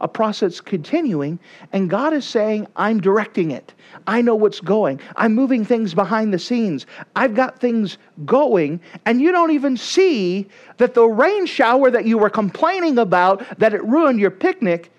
A 0.00 0.08
process 0.08 0.60
continuing, 0.60 1.38
and 1.72 1.88
God 1.88 2.12
is 2.12 2.24
saying, 2.24 2.66
I'm 2.76 3.00
directing 3.00 3.50
it. 3.50 3.72
I 4.06 4.20
know 4.20 4.34
what's 4.34 4.60
going. 4.60 5.00
I'm 5.16 5.34
moving 5.34 5.64
things 5.64 5.94
behind 5.94 6.32
the 6.32 6.38
scenes. 6.38 6.86
I've 7.14 7.34
got 7.34 7.58
things 7.58 7.98
going, 8.24 8.80
and 9.06 9.20
you 9.20 9.32
don't 9.32 9.52
even 9.52 9.76
see 9.76 10.46
that 10.76 10.94
the 10.94 11.04
rain 11.04 11.46
shower 11.46 11.90
that 11.90 12.04
you 12.04 12.18
were 12.18 12.30
complaining 12.30 12.98
about, 12.98 13.58
that 13.58 13.72
it 13.72 13.82
ruined 13.84 14.20
your 14.20 14.30
picnic, 14.30 14.90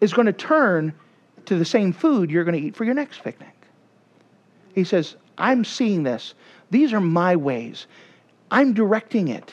is 0.00 0.12
going 0.12 0.26
to 0.26 0.32
turn 0.32 0.92
to 1.46 1.56
the 1.56 1.64
same 1.64 1.92
food 1.92 2.30
you're 2.30 2.44
going 2.44 2.60
to 2.60 2.66
eat 2.66 2.76
for 2.76 2.84
your 2.84 2.94
next 2.94 3.22
picnic. 3.22 3.54
He 4.74 4.84
says, 4.84 5.16
I'm 5.38 5.64
seeing 5.64 6.02
this. 6.02 6.34
These 6.70 6.92
are 6.92 7.00
my 7.00 7.36
ways. 7.36 7.86
I'm 8.50 8.74
directing 8.74 9.28
it. 9.28 9.52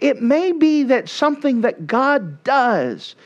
It 0.00 0.22
may 0.22 0.52
be 0.52 0.84
that 0.84 1.08
something 1.08 1.62
that 1.62 1.86
God 1.86 2.42
does 2.44 3.16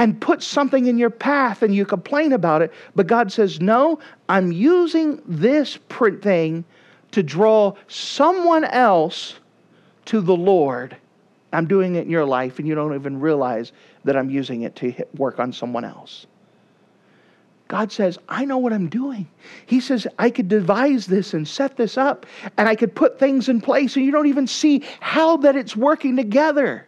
and 0.00 0.18
puts 0.18 0.46
something 0.46 0.86
in 0.86 0.96
your 0.96 1.10
path 1.10 1.62
and 1.62 1.74
you 1.74 1.84
complain 1.84 2.32
about 2.32 2.62
it, 2.62 2.72
but 2.96 3.06
God 3.06 3.30
says, 3.30 3.60
No, 3.60 4.00
I'm 4.30 4.50
using 4.50 5.20
this 5.26 5.76
print 5.90 6.22
thing 6.22 6.64
to 7.10 7.22
draw 7.22 7.74
someone 7.86 8.64
else 8.64 9.34
to 10.06 10.22
the 10.22 10.34
Lord. 10.34 10.96
I'm 11.52 11.66
doing 11.66 11.96
it 11.96 12.04
in 12.04 12.10
your 12.10 12.24
life, 12.24 12.58
and 12.58 12.66
you 12.66 12.74
don't 12.74 12.94
even 12.94 13.20
realize 13.20 13.72
that 14.04 14.16
I'm 14.16 14.30
using 14.30 14.62
it 14.62 14.74
to 14.76 14.94
work 15.18 15.38
on 15.38 15.52
someone 15.52 15.84
else. 15.84 16.26
God 17.68 17.92
says, 17.92 18.18
I 18.26 18.46
know 18.46 18.56
what 18.56 18.72
I'm 18.72 18.88
doing. 18.88 19.28
He 19.66 19.80
says, 19.80 20.06
I 20.18 20.30
could 20.30 20.48
devise 20.48 21.06
this 21.06 21.34
and 21.34 21.46
set 21.46 21.76
this 21.76 21.98
up, 21.98 22.24
and 22.56 22.70
I 22.70 22.74
could 22.74 22.94
put 22.94 23.18
things 23.18 23.50
in 23.50 23.60
place, 23.60 23.96
and 23.96 24.06
you 24.06 24.12
don't 24.12 24.28
even 24.28 24.46
see 24.46 24.82
how 25.00 25.36
that 25.38 25.56
it's 25.56 25.76
working 25.76 26.16
together. 26.16 26.86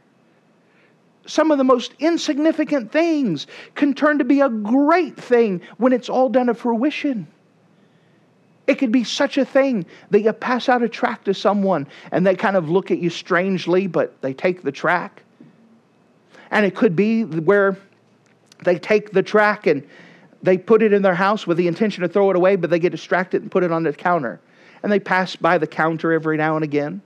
Some 1.26 1.50
of 1.50 1.58
the 1.58 1.64
most 1.64 1.94
insignificant 1.98 2.90
things 2.90 3.46
can 3.74 3.94
turn 3.94 4.18
to 4.18 4.24
be 4.24 4.40
a 4.40 4.48
great 4.48 5.16
thing 5.16 5.60
when 5.78 5.92
it's 5.92 6.08
all 6.08 6.28
done 6.28 6.46
to 6.46 6.54
fruition. 6.54 7.26
It 8.66 8.76
could 8.76 8.92
be 8.92 9.04
such 9.04 9.38
a 9.38 9.44
thing 9.44 9.86
that 10.10 10.20
you 10.20 10.32
pass 10.32 10.68
out 10.68 10.82
a 10.82 10.88
track 10.88 11.24
to 11.24 11.34
someone 11.34 11.86
and 12.10 12.26
they 12.26 12.34
kind 12.34 12.56
of 12.56 12.70
look 12.70 12.90
at 12.90 12.98
you 12.98 13.10
strangely, 13.10 13.86
but 13.86 14.20
they 14.22 14.32
take 14.32 14.62
the 14.62 14.72
track. 14.72 15.22
And 16.50 16.66
it 16.66 16.74
could 16.74 16.94
be 16.94 17.24
where 17.24 17.76
they 18.64 18.78
take 18.78 19.10
the 19.10 19.22
track 19.22 19.66
and 19.66 19.86
they 20.42 20.58
put 20.58 20.82
it 20.82 20.92
in 20.92 21.02
their 21.02 21.14
house 21.14 21.46
with 21.46 21.56
the 21.56 21.68
intention 21.68 22.02
to 22.02 22.08
throw 22.08 22.30
it 22.30 22.36
away, 22.36 22.56
but 22.56 22.70
they 22.70 22.78
get 22.78 22.90
distracted 22.90 23.42
and 23.42 23.50
put 23.50 23.62
it 23.62 23.72
on 23.72 23.84
the 23.84 23.92
counter. 23.92 24.40
And 24.82 24.90
they 24.90 25.00
pass 25.00 25.36
by 25.36 25.58
the 25.58 25.66
counter 25.66 26.12
every 26.12 26.36
now 26.36 26.56
and 26.56 26.64
again 26.64 27.00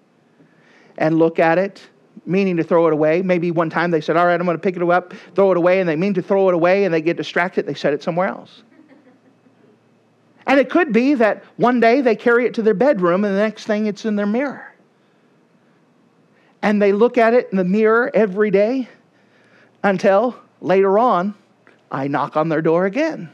and 0.99 1.19
look 1.19 1.39
at 1.39 1.59
it, 1.59 1.83
meaning 2.25 2.57
to 2.57 2.65
throw 2.65 2.87
it 2.87 2.93
away. 2.93 3.23
Maybe 3.23 3.51
one 3.51 3.71
time 3.71 3.91
they 3.91 4.01
said, 4.01 4.17
All 4.17 4.27
right, 4.27 4.39
I'm 4.39 4.47
going 4.47 4.57
to 4.57 4.63
pick 4.63 4.77
it 4.77 4.83
up, 4.83 5.13
throw 5.35 5.51
it 5.51 5.57
away, 5.57 5.81
and 5.81 5.89
they 5.89 5.97
mean 5.97 6.15
to 6.15 6.23
throw 6.23 6.49
it 6.49 6.55
away 6.55 6.85
and 6.85 6.95
they 6.95 7.03
get 7.03 7.17
distracted, 7.17 7.67
they 7.67 7.75
set 7.75 7.93
it 7.93 8.03
somewhere 8.03 8.29
else. 8.29 8.63
And 10.47 10.61
it 10.61 10.71
could 10.71 10.93
be 10.93 11.15
that 11.15 11.45
one 11.57 11.81
day 11.81 12.01
they 12.01 12.15
carry 12.15 12.47
it 12.47 12.55
to 12.55 12.63
their 12.63 12.75
bedroom 12.75 13.25
and 13.25 13.35
the 13.35 13.41
next 13.41 13.65
thing 13.65 13.87
it's 13.87 14.05
in 14.05 14.15
their 14.15 14.27
mirror. 14.27 14.73
And 16.63 16.81
they 16.81 16.93
look 16.93 17.19
at 17.19 17.35
it 17.35 17.49
in 17.51 17.59
the 17.59 17.65
mirror 17.65 18.11
every 18.15 18.51
day 18.51 18.89
until 19.83 20.37
later 20.61 20.99
on 20.99 21.35
I 21.91 22.09
knock 22.09 22.37
on 22.37 22.49
their 22.49 22.63
door 22.63 22.87
again. 22.87 23.31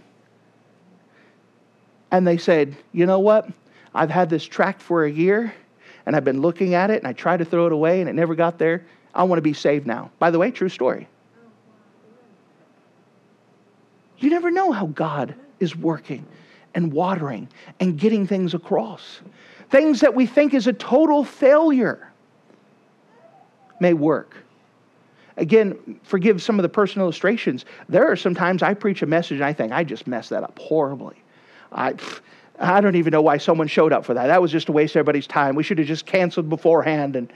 And 2.11 2.27
they 2.27 2.39
said, 2.39 2.77
You 2.93 3.07
know 3.07 3.21
what? 3.21 3.49
I've 3.95 4.11
had 4.11 4.31
this 4.31 4.45
tract 4.45 4.81
for 4.81 5.05
a 5.05 5.11
year 5.11 5.55
and 6.07 6.17
I've 6.17 6.25
been 6.25 6.41
looking 6.41 6.75
at 6.75 6.91
it 6.91 6.99
and 6.99 7.07
I 7.07 7.13
tried 7.13 7.39
to 7.39 7.45
throw 7.45 7.67
it 7.67 7.73
away 7.73 8.01
and 8.01 8.09
it 8.09 8.15
never 8.15 8.35
got 8.35 8.59
there. 8.59 8.85
I 9.15 9.25
want 9.25 9.39
to 9.39 9.43
be 9.43 9.53
saved 9.53 9.87
now. 9.87 10.11
By 10.19 10.31
the 10.31 10.39
way, 10.39 10.51
true 10.51 10.69
story. 10.69 11.09
You 14.19 14.31
never 14.31 14.51
know 14.51 14.73
how 14.73 14.87
God 14.87 15.35
is 15.59 15.77
working 15.77 16.27
and 16.75 16.93
watering 16.93 17.49
and 17.81 17.99
getting 17.99 18.27
things 18.27 18.55
across. 18.55 19.21
Things 19.71 20.01
that 20.01 20.15
we 20.15 20.27
think 20.27 20.55
is 20.55 20.67
a 20.67 20.73
total 20.73 21.25
failure 21.25 22.11
may 23.81 23.93
work. 23.93 24.37
Again, 25.37 25.99
forgive 26.03 26.43
some 26.43 26.59
of 26.59 26.63
the 26.63 26.69
personal 26.69 27.07
illustrations. 27.07 27.65
There 27.89 28.07
are 28.11 28.17
sometimes 28.17 28.63
I 28.63 28.75
preach 28.75 29.03
a 29.03 29.07
message 29.07 29.37
and 29.37 29.45
I 29.45 29.53
think 29.53 29.73
I 29.73 29.83
just 29.83 30.07
messed 30.07 30.31
that 30.31 30.45
up 30.45 30.59
horribly. 30.59 31.17
I, 31.73 31.95
I 32.59 32.81
don't 32.81 32.97
even 32.97 33.11
know 33.11 33.23
why 33.23 33.39
someone 33.39 33.67
showed 33.67 33.93
up 33.93 34.05
for 34.05 34.15
that. 34.15 34.27
That 34.27 34.43
was 34.43 34.53
just 34.53 34.69
a 34.69 34.73
waste 34.73 34.97
everybody's 34.97 35.27
time. 35.27 35.55
We 35.55 35.63
should 35.63 35.79
have 35.79 35.87
just 35.87 36.07
canceled 36.07 36.49
beforehand. 36.49 37.17
And, 37.17 37.33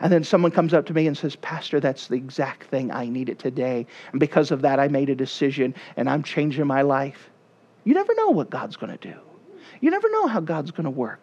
and 0.00 0.12
then 0.12 0.22
someone 0.22 0.52
comes 0.52 0.74
up 0.74 0.86
to 0.86 0.94
me 0.94 1.06
and 1.06 1.16
says, 1.16 1.36
Pastor, 1.36 1.80
that's 1.80 2.08
the 2.08 2.16
exact 2.16 2.64
thing 2.64 2.90
I 2.90 3.08
needed 3.08 3.38
today. 3.38 3.86
And 4.12 4.20
because 4.20 4.50
of 4.50 4.62
that, 4.62 4.78
I 4.78 4.88
made 4.88 5.10
a 5.10 5.14
decision 5.14 5.74
and 5.96 6.08
I'm 6.08 6.22
changing 6.22 6.66
my 6.66 6.82
life. 6.82 7.30
You 7.84 7.94
never 7.94 8.14
know 8.14 8.30
what 8.30 8.50
God's 8.50 8.76
going 8.76 8.96
to 8.96 9.08
do, 9.08 9.18
you 9.80 9.90
never 9.90 10.10
know 10.10 10.26
how 10.26 10.40
God's 10.40 10.70
going 10.70 10.84
to 10.84 10.90
work. 10.90 11.20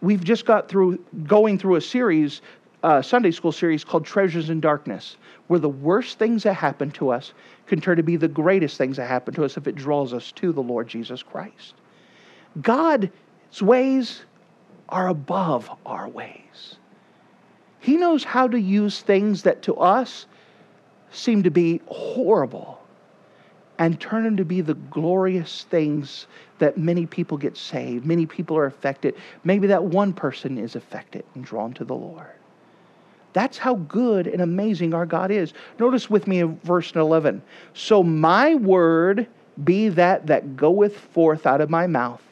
We've 0.00 0.24
just 0.24 0.44
got 0.46 0.68
through 0.68 0.98
going 1.28 1.60
through 1.60 1.76
a 1.76 1.80
series 1.80 2.42
uh, 2.82 3.00
Sunday 3.00 3.30
school 3.30 3.52
series 3.52 3.84
called 3.84 4.04
Treasures 4.04 4.50
in 4.50 4.60
Darkness, 4.60 5.16
where 5.46 5.60
the 5.60 5.68
worst 5.68 6.18
things 6.18 6.42
that 6.42 6.54
happen 6.54 6.90
to 6.92 7.10
us 7.10 7.32
can 7.66 7.80
turn 7.80 7.96
to 7.96 8.02
be 8.02 8.16
the 8.16 8.28
greatest 8.28 8.76
things 8.76 8.96
that 8.96 9.06
happen 9.06 9.34
to 9.34 9.44
us 9.44 9.56
if 9.56 9.66
it 9.66 9.74
draws 9.74 10.12
us 10.12 10.32
to 10.32 10.52
the 10.52 10.62
Lord 10.62 10.88
Jesus 10.88 11.22
Christ. 11.22 11.74
God's 12.60 13.10
ways 13.60 14.24
are 14.88 15.08
above 15.08 15.70
our 15.86 16.08
ways. 16.08 16.76
He 17.80 17.96
knows 17.96 18.24
how 18.24 18.48
to 18.48 18.60
use 18.60 19.00
things 19.00 19.42
that 19.42 19.62
to 19.62 19.76
us 19.76 20.26
seem 21.10 21.42
to 21.42 21.50
be 21.50 21.80
horrible 21.86 22.80
and 23.78 24.00
turn 24.00 24.22
them 24.22 24.36
to 24.36 24.44
be 24.44 24.60
the 24.60 24.74
glorious 24.74 25.66
things 25.70 26.26
that 26.58 26.78
many 26.78 27.06
people 27.06 27.36
get 27.36 27.56
saved. 27.56 28.06
Many 28.06 28.26
people 28.26 28.56
are 28.56 28.66
affected. 28.66 29.16
Maybe 29.44 29.66
that 29.68 29.82
one 29.82 30.12
person 30.12 30.58
is 30.58 30.76
affected 30.76 31.24
and 31.34 31.44
drawn 31.44 31.72
to 31.74 31.84
the 31.84 31.94
Lord. 31.94 32.30
That's 33.32 33.58
how 33.58 33.76
good 33.76 34.26
and 34.26 34.42
amazing 34.42 34.94
our 34.94 35.06
God 35.06 35.30
is. 35.30 35.54
Notice 35.78 36.10
with 36.10 36.26
me 36.26 36.40
in 36.40 36.58
verse 36.60 36.92
11. 36.94 37.42
So 37.74 38.02
my 38.02 38.54
word 38.54 39.26
be 39.64 39.88
that 39.90 40.26
that 40.26 40.56
goeth 40.56 40.96
forth 40.96 41.46
out 41.46 41.60
of 41.60 41.70
my 41.70 41.86
mouth, 41.86 42.22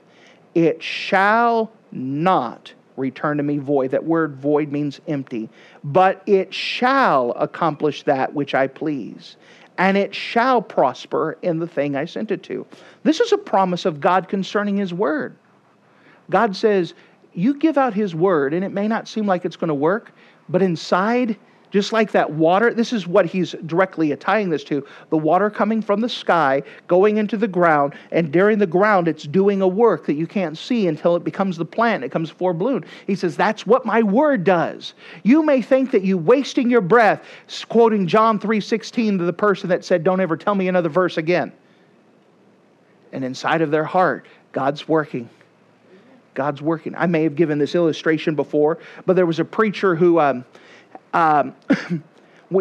it 0.55 0.83
shall 0.83 1.71
not 1.93 2.73
return 2.97 3.39
to 3.39 3.43
me 3.43 3.59
void. 3.59 3.91
That 3.91 4.05
word 4.05 4.37
void 4.37 4.71
means 4.71 5.01
empty. 5.09 5.49
But 5.83 6.23
it 6.27 6.53
shall 6.55 7.33
accomplish 7.33 8.05
that 8.05 8.35
which 8.35 8.55
I 8.55 8.67
please, 8.67 9.37
and 9.79 9.97
it 9.97 10.15
shall 10.15 10.63
prosper 10.63 11.39
in 11.43 11.59
the 11.59 11.67
thing 11.67 11.97
I 11.97 12.05
sent 12.05 12.31
it 12.31 12.43
to. 12.45 12.67
This 13.03 13.21
is 13.21 13.33
a 13.33 13.39
promise 13.39 13.85
of 13.85 14.01
God 14.01 14.29
concerning 14.29 14.77
His 14.77 14.95
word. 14.95 15.35
God 16.29 16.55
says, 16.55 16.95
You 17.33 17.55
give 17.55 17.79
out 17.79 17.95
His 17.95 18.15
word, 18.15 18.55
and 18.55 18.65
it 18.65 18.73
may 18.73 18.87
not 18.87 19.09
seem 19.09 19.27
like 19.27 19.45
it's 19.45 19.57
going 19.57 19.69
to 19.69 19.75
work, 19.75 20.13
but 20.51 20.63
inside, 20.63 21.37
Just 21.71 21.93
like 21.93 22.11
that 22.13 22.33
water, 22.33 22.75
this 22.75 22.93
is 22.93 23.07
what 23.07 23.27
he's 23.27 23.55
directly 23.67 24.15
tying 24.17 24.51
this 24.51 24.65
to 24.65 24.85
the 25.11 25.17
water 25.17 25.49
coming 25.51 25.81
from 25.81 26.01
the 26.01 26.09
sky, 26.09 26.63
going 26.89 27.17
into 27.17 27.37
the 27.37 27.47
ground, 27.47 27.95
and 28.11 28.33
during 28.33 28.59
the 28.59 28.67
ground, 28.67 29.07
it's 29.07 29.23
doing 29.23 29.63
a 29.63 29.69
work 29.69 30.05
that 30.07 30.15
you 30.15 30.27
can't 30.27 30.59
see 30.59 30.89
until 30.89 31.15
it 31.15 31.23
becomes 31.23 31.57
the 31.57 31.65
plant, 31.65 32.03
it 32.03 32.11
comes 32.11 32.29
full 32.29 32.53
bloom. 32.55 32.85
He 33.07 33.15
says, 33.15 33.37
That's 33.37 33.67
what 33.67 33.87
my 33.87 34.03
word 34.03 34.43
does. 34.43 34.95
You 35.23 35.45
may 35.45 35.63
think 35.63 35.93
that 35.93 36.03
you 36.03 36.19
wasting 36.19 36.69
your 36.69 36.81
breath, 36.81 37.23
quoting 37.69 38.09
John 38.09 38.41
3:16 38.41 39.19
to 39.19 39.25
the 39.25 39.33
person 39.33 39.69
that 39.69 39.85
said, 39.85 40.03
Don't 40.03 40.21
ever 40.21 40.37
tell 40.37 40.57
me 40.57 40.67
another 40.67 40.89
verse 40.89 41.17
again. 41.19 41.53
And 43.13 43.25
inside 43.25 43.63
of 43.63 43.71
their 43.71 43.85
heart, 43.85 44.27
God's 44.53 44.89
working. 44.89 45.29
God's 46.35 46.63
working. 46.63 46.95
I 46.95 47.07
may 47.07 47.23
have 47.23 47.35
given 47.35 47.59
this 47.59 47.75
illustration 47.75 48.35
before, 48.35 48.79
but 49.07 49.17
there 49.17 49.27
was 49.27 49.39
a 49.39 49.45
preacher 49.45 49.95
who. 49.95 50.21
Um, 50.21 50.45
um, 51.13 51.55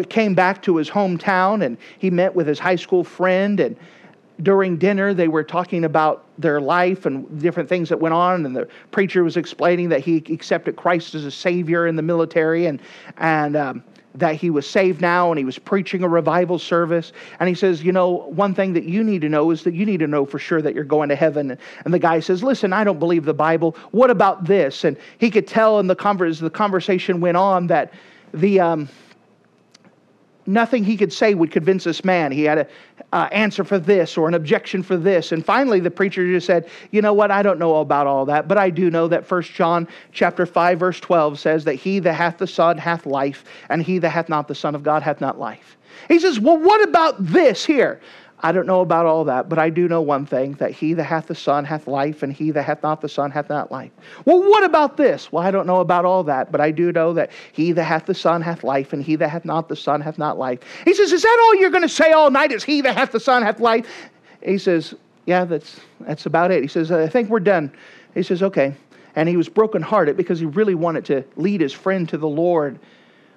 came 0.08 0.34
back 0.34 0.62
to 0.62 0.76
his 0.76 0.88
hometown 0.88 1.64
and 1.64 1.76
he 1.98 2.10
met 2.10 2.34
with 2.34 2.46
his 2.46 2.58
high 2.58 2.76
school 2.76 3.02
friend 3.02 3.58
and 3.58 3.76
during 4.42 4.76
dinner 4.76 5.12
they 5.12 5.28
were 5.28 5.42
talking 5.42 5.84
about 5.84 6.24
their 6.38 6.60
life 6.60 7.06
and 7.06 7.40
different 7.40 7.68
things 7.68 7.88
that 7.88 7.98
went 8.00 8.14
on 8.14 8.46
and 8.46 8.54
the 8.54 8.68
preacher 8.90 9.24
was 9.24 9.36
explaining 9.36 9.88
that 9.88 10.00
he 10.00 10.18
accepted 10.30 10.76
christ 10.76 11.14
as 11.14 11.24
a 11.24 11.30
savior 11.30 11.86
in 11.86 11.96
the 11.96 12.02
military 12.02 12.66
and 12.66 12.80
and 13.18 13.56
um, 13.56 13.82
that 14.14 14.34
he 14.34 14.50
was 14.50 14.68
saved 14.68 15.00
now 15.00 15.30
and 15.30 15.38
he 15.38 15.44
was 15.44 15.58
preaching 15.58 16.02
a 16.02 16.08
revival 16.08 16.58
service. 16.58 17.12
And 17.38 17.48
he 17.48 17.54
says, 17.54 17.82
You 17.82 17.92
know, 17.92 18.28
one 18.28 18.54
thing 18.54 18.72
that 18.72 18.84
you 18.84 19.04
need 19.04 19.20
to 19.20 19.28
know 19.28 19.50
is 19.50 19.62
that 19.64 19.74
you 19.74 19.86
need 19.86 20.00
to 20.00 20.06
know 20.06 20.26
for 20.26 20.38
sure 20.38 20.60
that 20.62 20.74
you're 20.74 20.84
going 20.84 21.08
to 21.10 21.16
heaven. 21.16 21.56
And 21.84 21.94
the 21.94 21.98
guy 21.98 22.20
says, 22.20 22.42
Listen, 22.42 22.72
I 22.72 22.84
don't 22.84 22.98
believe 22.98 23.24
the 23.24 23.34
Bible. 23.34 23.76
What 23.92 24.10
about 24.10 24.44
this? 24.44 24.84
And 24.84 24.96
he 25.18 25.30
could 25.30 25.46
tell 25.46 25.78
in 25.78 25.86
the, 25.86 25.96
converse, 25.96 26.38
the 26.38 26.50
conversation 26.50 27.20
went 27.20 27.36
on 27.36 27.68
that 27.68 27.92
the 28.32 28.60
um, 28.60 28.88
nothing 30.52 30.84
he 30.84 30.96
could 30.96 31.12
say 31.12 31.34
would 31.34 31.50
convince 31.50 31.84
this 31.84 32.04
man. 32.04 32.32
He 32.32 32.44
had 32.44 32.58
an 32.58 32.66
uh, 33.12 33.28
answer 33.32 33.64
for 33.64 33.78
this 33.78 34.16
or 34.16 34.28
an 34.28 34.34
objection 34.34 34.82
for 34.82 34.96
this. 34.96 35.32
And 35.32 35.44
finally, 35.44 35.80
the 35.80 35.90
preacher 35.90 36.26
just 36.26 36.46
said, 36.46 36.68
"You 36.90 37.02
know 37.02 37.12
what? 37.12 37.30
I 37.30 37.42
don't 37.42 37.58
know 37.58 37.76
about 37.76 38.06
all 38.06 38.24
that, 38.26 38.48
but 38.48 38.58
I 38.58 38.70
do 38.70 38.90
know 38.90 39.08
that 39.08 39.26
First 39.26 39.52
John 39.52 39.88
chapter 40.12 40.46
five 40.46 40.78
verse 40.78 41.00
twelve 41.00 41.38
says 41.38 41.64
that 41.64 41.74
he 41.74 41.98
that 42.00 42.14
hath 42.14 42.38
the 42.38 42.46
Son 42.46 42.76
hath 42.78 43.06
life, 43.06 43.44
and 43.68 43.82
he 43.82 43.98
that 43.98 44.10
hath 44.10 44.28
not 44.28 44.48
the 44.48 44.54
Son 44.54 44.74
of 44.74 44.82
God 44.82 45.02
hath 45.02 45.20
not 45.20 45.38
life." 45.38 45.76
He 46.08 46.18
says, 46.18 46.40
"Well, 46.40 46.58
what 46.58 46.82
about 46.88 47.24
this 47.24 47.64
here?" 47.64 48.00
I 48.42 48.52
don't 48.52 48.66
know 48.66 48.80
about 48.80 49.04
all 49.04 49.24
that, 49.24 49.48
but 49.50 49.58
I 49.58 49.68
do 49.68 49.86
know 49.86 50.00
one 50.00 50.24
thing 50.24 50.54
that 50.54 50.70
he 50.70 50.94
that 50.94 51.04
hath 51.04 51.26
the 51.26 51.34
Son 51.34 51.64
hath 51.64 51.86
life, 51.86 52.22
and 52.22 52.32
he 52.32 52.50
that 52.52 52.62
hath 52.62 52.82
not 52.82 53.02
the 53.02 53.08
Son 53.08 53.30
hath 53.30 53.50
not 53.50 53.70
life. 53.70 53.90
Well, 54.24 54.40
what 54.48 54.64
about 54.64 54.96
this? 54.96 55.30
Well, 55.30 55.44
I 55.44 55.50
don't 55.50 55.66
know 55.66 55.80
about 55.80 56.06
all 56.06 56.24
that, 56.24 56.50
but 56.50 56.60
I 56.60 56.70
do 56.70 56.90
know 56.90 57.12
that 57.14 57.30
he 57.52 57.72
that 57.72 57.84
hath 57.84 58.06
the 58.06 58.14
Son 58.14 58.40
hath 58.40 58.64
life, 58.64 58.94
and 58.94 59.02
he 59.02 59.16
that 59.16 59.28
hath 59.28 59.44
not 59.44 59.68
the 59.68 59.76
Son 59.76 60.00
hath 60.00 60.16
not 60.16 60.38
life. 60.38 60.60
He 60.84 60.94
says, 60.94 61.12
Is 61.12 61.22
that 61.22 61.40
all 61.42 61.54
you're 61.56 61.70
going 61.70 61.82
to 61.82 61.88
say 61.88 62.12
all 62.12 62.30
night? 62.30 62.50
Is 62.50 62.64
he 62.64 62.80
that 62.80 62.96
hath 62.96 63.12
the 63.12 63.20
Son 63.20 63.42
hath 63.42 63.60
life? 63.60 63.86
He 64.42 64.56
says, 64.56 64.94
Yeah, 65.26 65.44
that's, 65.44 65.78
that's 66.00 66.24
about 66.24 66.50
it. 66.50 66.62
He 66.62 66.68
says, 66.68 66.90
I 66.90 67.08
think 67.08 67.28
we're 67.28 67.40
done. 67.40 67.70
He 68.14 68.22
says, 68.22 68.42
Okay. 68.42 68.74
And 69.16 69.28
he 69.28 69.36
was 69.36 69.48
brokenhearted 69.48 70.16
because 70.16 70.40
he 70.40 70.46
really 70.46 70.76
wanted 70.76 71.04
to 71.06 71.24
lead 71.36 71.60
his 71.60 71.72
friend 71.72 72.08
to 72.08 72.16
the 72.16 72.28
Lord. 72.28 72.78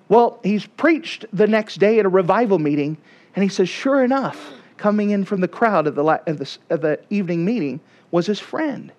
Well, 0.07 0.39
he's 0.43 0.65
preached 0.65 1.25
the 1.33 1.47
next 1.47 1.79
day 1.79 1.99
at 1.99 2.05
a 2.05 2.09
revival 2.09 2.59
meeting, 2.59 2.95
and 3.35 3.43
he 3.43 3.49
says, 3.49 3.67
Sure 3.67 4.01
enough, 4.01 4.53
coming 4.83 5.11
in 5.11 5.23
from 5.23 5.39
the 5.39 5.47
crowd 5.47 5.87
at 5.87 5.95
the, 5.95 6.03
at 6.27 6.37
the, 6.37 6.57
the 6.67 6.99
evening 7.09 7.45
meeting 7.45 7.79
was 8.11 8.25
his 8.25 8.37
friend 8.37 8.91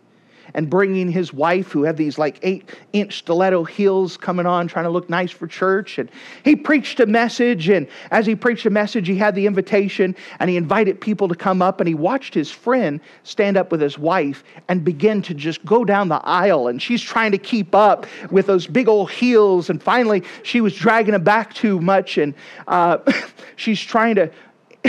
and 0.55 0.71
bringing 0.71 1.11
his 1.11 1.35
wife, 1.35 1.73
who 1.73 1.83
had 1.83 1.99
these 1.99 2.17
like 2.17 2.39
eight 2.43 2.71
inch 2.95 3.19
stiletto 3.19 3.65
heels 3.65 4.17
coming 4.17 4.47
on, 4.47 4.67
trying 4.67 4.87
to 4.87 4.91
look 4.91 5.11
nice 5.11 5.31
for 5.31 5.47
church. 5.47 5.99
And 5.99 6.11
he 6.43 6.57
preached 6.57 7.01
a 7.01 7.07
message. 7.07 7.69
And 7.69 7.87
as 8.11 8.25
he 8.25 8.35
preached 8.35 8.65
a 8.65 8.71
message, 8.71 9.07
he 9.07 9.17
had 9.19 9.35
the 9.35 9.47
invitation 9.47 10.17
and 10.39 10.49
he 10.49 10.57
invited 10.57 11.03
people 11.03 11.29
to 11.29 11.35
come 11.35 11.61
up. 11.61 11.83
And 11.83 11.89
he 11.89 11.95
watched 11.95 12.33
his 12.33 12.51
friend 12.51 12.99
stand 13.25 13.59
up 13.59 13.71
with 13.71 13.83
his 13.83 13.99
wife 13.99 14.43
and 14.71 14.83
begin 14.87 15.21
to 15.21 15.35
just 15.35 15.63
go 15.67 15.85
down 15.85 16.09
the 16.09 16.25
aisle. 16.25 16.69
And 16.69 16.81
she's 16.81 17.03
trying 17.03 17.33
to 17.33 17.39
keep 17.39 17.75
up 17.75 18.07
with 18.31 18.47
those 18.47 18.67
big 18.67 18.89
old 18.89 19.11
heels. 19.11 19.69
And 19.69 19.83
finally, 19.83 20.23
she 20.45 20.63
was 20.63 20.75
dragging 20.75 21.13
him 21.13 21.25
back 21.25 21.53
too 21.53 21.79
much. 21.79 22.17
And 22.17 22.33
uh, 22.69 22.99
she's 23.57 23.83
trying 23.83 24.15
to 24.15 24.31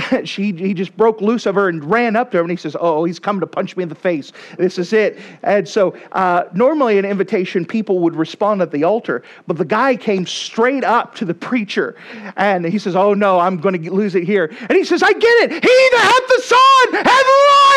she, 0.26 0.52
he 0.52 0.74
just 0.74 0.96
broke 0.98 1.22
loose 1.22 1.46
of 1.46 1.56
her 1.56 1.70
and 1.70 1.84
ran 1.90 2.16
up 2.16 2.32
to 2.32 2.38
her 2.38 2.44
and 2.44 2.52
he 2.52 2.58
says, 2.58 2.76
Oh, 2.80 3.06
he's 3.06 3.20
come 3.20 3.40
to 3.40 3.48
punch 3.48 3.78
me 3.78 3.84
in 3.84 3.90
the 3.90 3.96
face. 3.96 4.32
This 4.58 4.78
is 4.78 4.92
it. 4.94 5.20
And 5.44 5.68
so, 5.68 5.96
uh, 6.12 6.46
normally, 6.54 6.98
an 6.98 7.06
invitation, 7.06 7.66
people 7.66 8.00
would 8.00 8.16
respond 8.16 8.62
at 8.62 8.72
the 8.72 8.84
altar, 8.84 9.24
but 9.48 9.58
the 9.58 9.66
guy 9.66 9.96
came 9.96 10.26
straight 10.26 10.84
up 10.84 11.16
to 11.16 11.26
the 11.26 11.34
preacher 11.34 11.96
and 12.36 12.66
he 12.66 12.78
says, 12.78 12.96
Oh, 12.96 13.14
no, 13.14 13.40
I'm 13.40 13.58
going 13.58 13.82
to 13.82 13.92
lose 13.92 14.16
it 14.16 14.26
here. 14.26 14.54
And 14.70 14.72
he 14.72 14.84
says, 14.84 15.02
I 15.02 15.14
get 15.14 15.24
it. 15.24 15.52
He 15.52 15.60
that 15.60 16.04
hath 16.04 16.28
the 16.28 16.42
Son 16.44 17.04
hath 17.04 17.26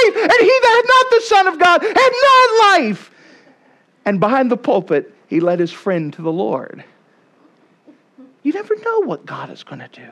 life, 0.09 0.31
and 0.31 0.41
he 0.41 0.59
that 0.63 0.75
hath 0.75 0.89
not 0.89 1.11
the 1.11 1.27
Son 1.27 1.47
of 1.47 1.59
God 1.59 1.83
hath 1.83 2.13
not 2.23 2.81
life. 2.81 3.11
And 4.05 4.19
behind 4.19 4.51
the 4.51 4.57
pulpit, 4.57 5.15
he 5.29 5.41
led 5.41 5.61
his 5.61 5.71
friend 5.71 6.13
to 6.15 6.23
the 6.23 6.33
Lord. 6.33 6.83
You 8.43 8.53
never 8.53 8.75
know 8.77 9.01
what 9.01 9.27
God 9.27 9.51
is 9.51 9.63
going 9.63 9.81
to 9.81 9.89
do 9.89 10.11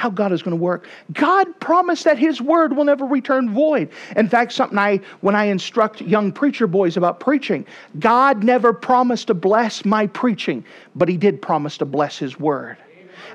how 0.00 0.08
God 0.08 0.32
is 0.32 0.42
going 0.42 0.56
to 0.56 0.62
work. 0.62 0.88
God 1.12 1.60
promised 1.60 2.04
that 2.04 2.18
His 2.18 2.40
word 2.40 2.74
will 2.74 2.84
never 2.84 3.04
return 3.04 3.52
void. 3.52 3.90
In 4.16 4.30
fact, 4.30 4.52
something 4.52 4.78
I, 4.78 5.00
when 5.20 5.36
I 5.36 5.44
instruct 5.44 6.00
young 6.00 6.32
preacher 6.32 6.66
boys 6.66 6.96
about 6.96 7.20
preaching, 7.20 7.66
God 7.98 8.42
never 8.42 8.72
promised 8.72 9.26
to 9.26 9.34
bless 9.34 9.84
my 9.84 10.06
preaching, 10.06 10.64
but 10.96 11.06
He 11.10 11.18
did 11.18 11.42
promise 11.42 11.76
to 11.78 11.84
bless 11.84 12.16
His 12.16 12.40
word. 12.40 12.78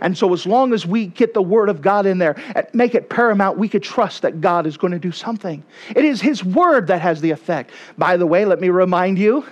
And 0.01 0.17
so, 0.17 0.33
as 0.33 0.47
long 0.47 0.73
as 0.73 0.87
we 0.87 1.05
get 1.05 1.35
the 1.35 1.41
Word 1.41 1.69
of 1.69 1.83
God 1.83 2.07
in 2.07 2.17
there 2.17 2.35
and 2.55 2.65
make 2.73 2.95
it 2.95 3.11
paramount, 3.11 3.59
we 3.59 3.69
could 3.69 3.83
trust 3.83 4.23
that 4.23 4.41
God 4.41 4.65
is 4.65 4.75
going 4.75 4.91
to 4.91 4.99
do 4.99 5.11
something. 5.11 5.63
It 5.95 6.03
is 6.03 6.19
His 6.19 6.43
Word 6.43 6.87
that 6.87 6.99
has 6.99 7.21
the 7.21 7.29
effect. 7.29 7.69
By 7.95 8.17
the 8.17 8.25
way, 8.25 8.43
let 8.43 8.59
me 8.59 8.69
remind 8.69 9.19
you 9.19 9.45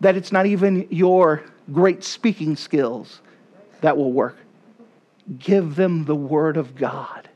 that 0.00 0.16
it's 0.16 0.32
not 0.32 0.44
even 0.44 0.86
your 0.90 1.42
great 1.72 2.04
speaking 2.04 2.56
skills 2.56 3.22
that 3.80 3.96
will 3.96 4.12
work 4.12 4.36
give 5.38 5.76
them 5.76 6.04
the 6.04 6.14
word 6.14 6.56
of 6.56 6.74
God. 6.76 7.28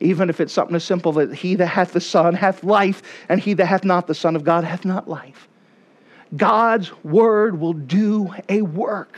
Even 0.00 0.30
if 0.30 0.40
it's 0.40 0.52
something 0.52 0.76
as 0.76 0.84
simple 0.84 1.12
that 1.12 1.34
he 1.34 1.56
that 1.56 1.66
hath 1.66 1.92
the 1.92 2.00
Son 2.00 2.34
hath 2.34 2.62
life, 2.62 3.02
and 3.28 3.40
he 3.40 3.54
that 3.54 3.66
hath 3.66 3.84
not 3.84 4.06
the 4.06 4.14
Son 4.14 4.36
of 4.36 4.44
God 4.44 4.64
hath 4.64 4.84
not 4.84 5.08
life. 5.08 5.48
God's 6.36 6.92
word 7.04 7.58
will 7.58 7.72
do 7.72 8.32
a 8.48 8.62
work. 8.62 9.16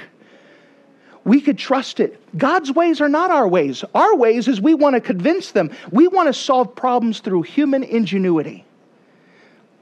We 1.24 1.40
could 1.40 1.58
trust 1.58 2.00
it. 2.00 2.18
God's 2.38 2.72
ways 2.72 3.00
are 3.00 3.08
not 3.08 3.30
our 3.30 3.46
ways. 3.46 3.84
Our 3.94 4.16
ways 4.16 4.48
is 4.48 4.60
we 4.60 4.74
want 4.74 4.94
to 4.94 5.00
convince 5.00 5.52
them. 5.52 5.70
We 5.90 6.08
want 6.08 6.28
to 6.28 6.32
solve 6.32 6.74
problems 6.74 7.20
through 7.20 7.42
human 7.42 7.84
ingenuity. 7.84 8.64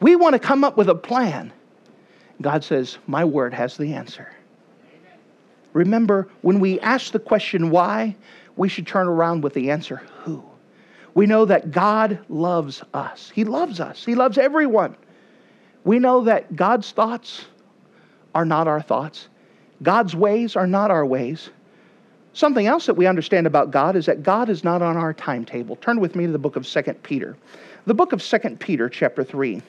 We 0.01 0.17
want 0.17 0.33
to 0.33 0.39
come 0.39 0.65
up 0.65 0.77
with 0.77 0.89
a 0.89 0.95
plan. 0.95 1.53
God 2.41 2.65
says, 2.65 2.99
My 3.07 3.25
word 3.25 3.55
has 3.55 3.77
the 3.77 3.95
answer. 3.95 4.29
Remember, 5.73 6.29
when 6.43 6.61
we 6.61 6.81
ask 6.81 7.13
the 7.13 7.19
question 7.19 7.71
why, 7.71 8.17
we 8.57 8.69
should 8.69 8.87
turn 8.87 9.07
around 9.07 9.43
with 9.43 9.55
the 9.55 9.71
answer 9.71 9.97
who. 10.21 10.43
We 11.15 11.27
know 11.27 11.45
that 11.47 11.71
God 11.71 12.19
loves 12.29 12.83
us. 12.95 13.31
He 13.35 13.45
loves 13.45 13.81
us. 13.81 14.05
He 14.05 14.15
loves 14.15 14.39
everyone. 14.39 14.97
We 15.85 15.99
know 15.99 16.25
that 16.25 16.55
God's 16.55 16.91
thoughts 16.91 17.47
are 18.35 18.45
not 18.45 18.69
our 18.69 18.83
thoughts. 18.83 19.29
God's 19.83 20.15
ways 20.15 20.57
are 20.57 20.67
not 20.67 20.91
our 20.91 21.07
ways. 21.07 21.51
Something 22.33 22.67
else 22.67 22.87
that 22.87 22.95
we 22.95 23.07
understand 23.07 23.47
about 23.47 23.71
God 23.71 23.97
is 23.97 24.07
that 24.07 24.23
God 24.23 24.49
is 24.49 24.63
not 24.63 24.83
on 24.83 24.97
our 24.97 25.13
timetable. 25.13 25.77
Turn 25.77 25.99
with 25.99 26.15
me 26.15 26.27
to 26.27 26.33
the 26.33 26.39
book 26.39 26.57
of 26.57 26.67
2 26.67 26.83
Peter. 27.03 27.37
The 27.87 27.95
book 27.95 28.13
of 28.13 28.23
2 28.23 28.39
Peter, 28.61 28.89
chapter 28.89 29.25
3. 29.25 29.63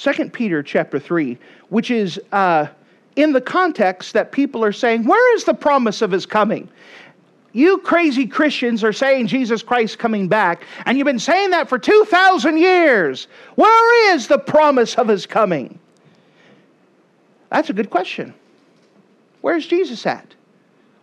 2 0.00 0.30
Peter 0.30 0.62
chapter 0.62 0.98
3, 0.98 1.36
which 1.68 1.90
is 1.90 2.18
uh, 2.32 2.66
in 3.16 3.32
the 3.32 3.40
context 3.40 4.14
that 4.14 4.32
people 4.32 4.64
are 4.64 4.72
saying, 4.72 5.04
Where 5.04 5.36
is 5.36 5.44
the 5.44 5.52
promise 5.52 6.00
of 6.00 6.10
his 6.10 6.24
coming? 6.24 6.68
You 7.52 7.78
crazy 7.78 8.26
Christians 8.26 8.82
are 8.82 8.92
saying 8.92 9.26
Jesus 9.26 9.62
Christ 9.62 9.98
coming 9.98 10.26
back, 10.26 10.64
and 10.86 10.96
you've 10.96 11.04
been 11.04 11.18
saying 11.18 11.50
that 11.50 11.68
for 11.68 11.78
2,000 11.78 12.56
years. 12.56 13.26
Where 13.56 14.14
is 14.14 14.26
the 14.26 14.38
promise 14.38 14.94
of 14.94 15.08
his 15.08 15.26
coming? 15.26 15.78
That's 17.50 17.68
a 17.68 17.74
good 17.74 17.90
question. 17.90 18.32
Where's 19.42 19.66
Jesus 19.66 20.06
at? 20.06 20.34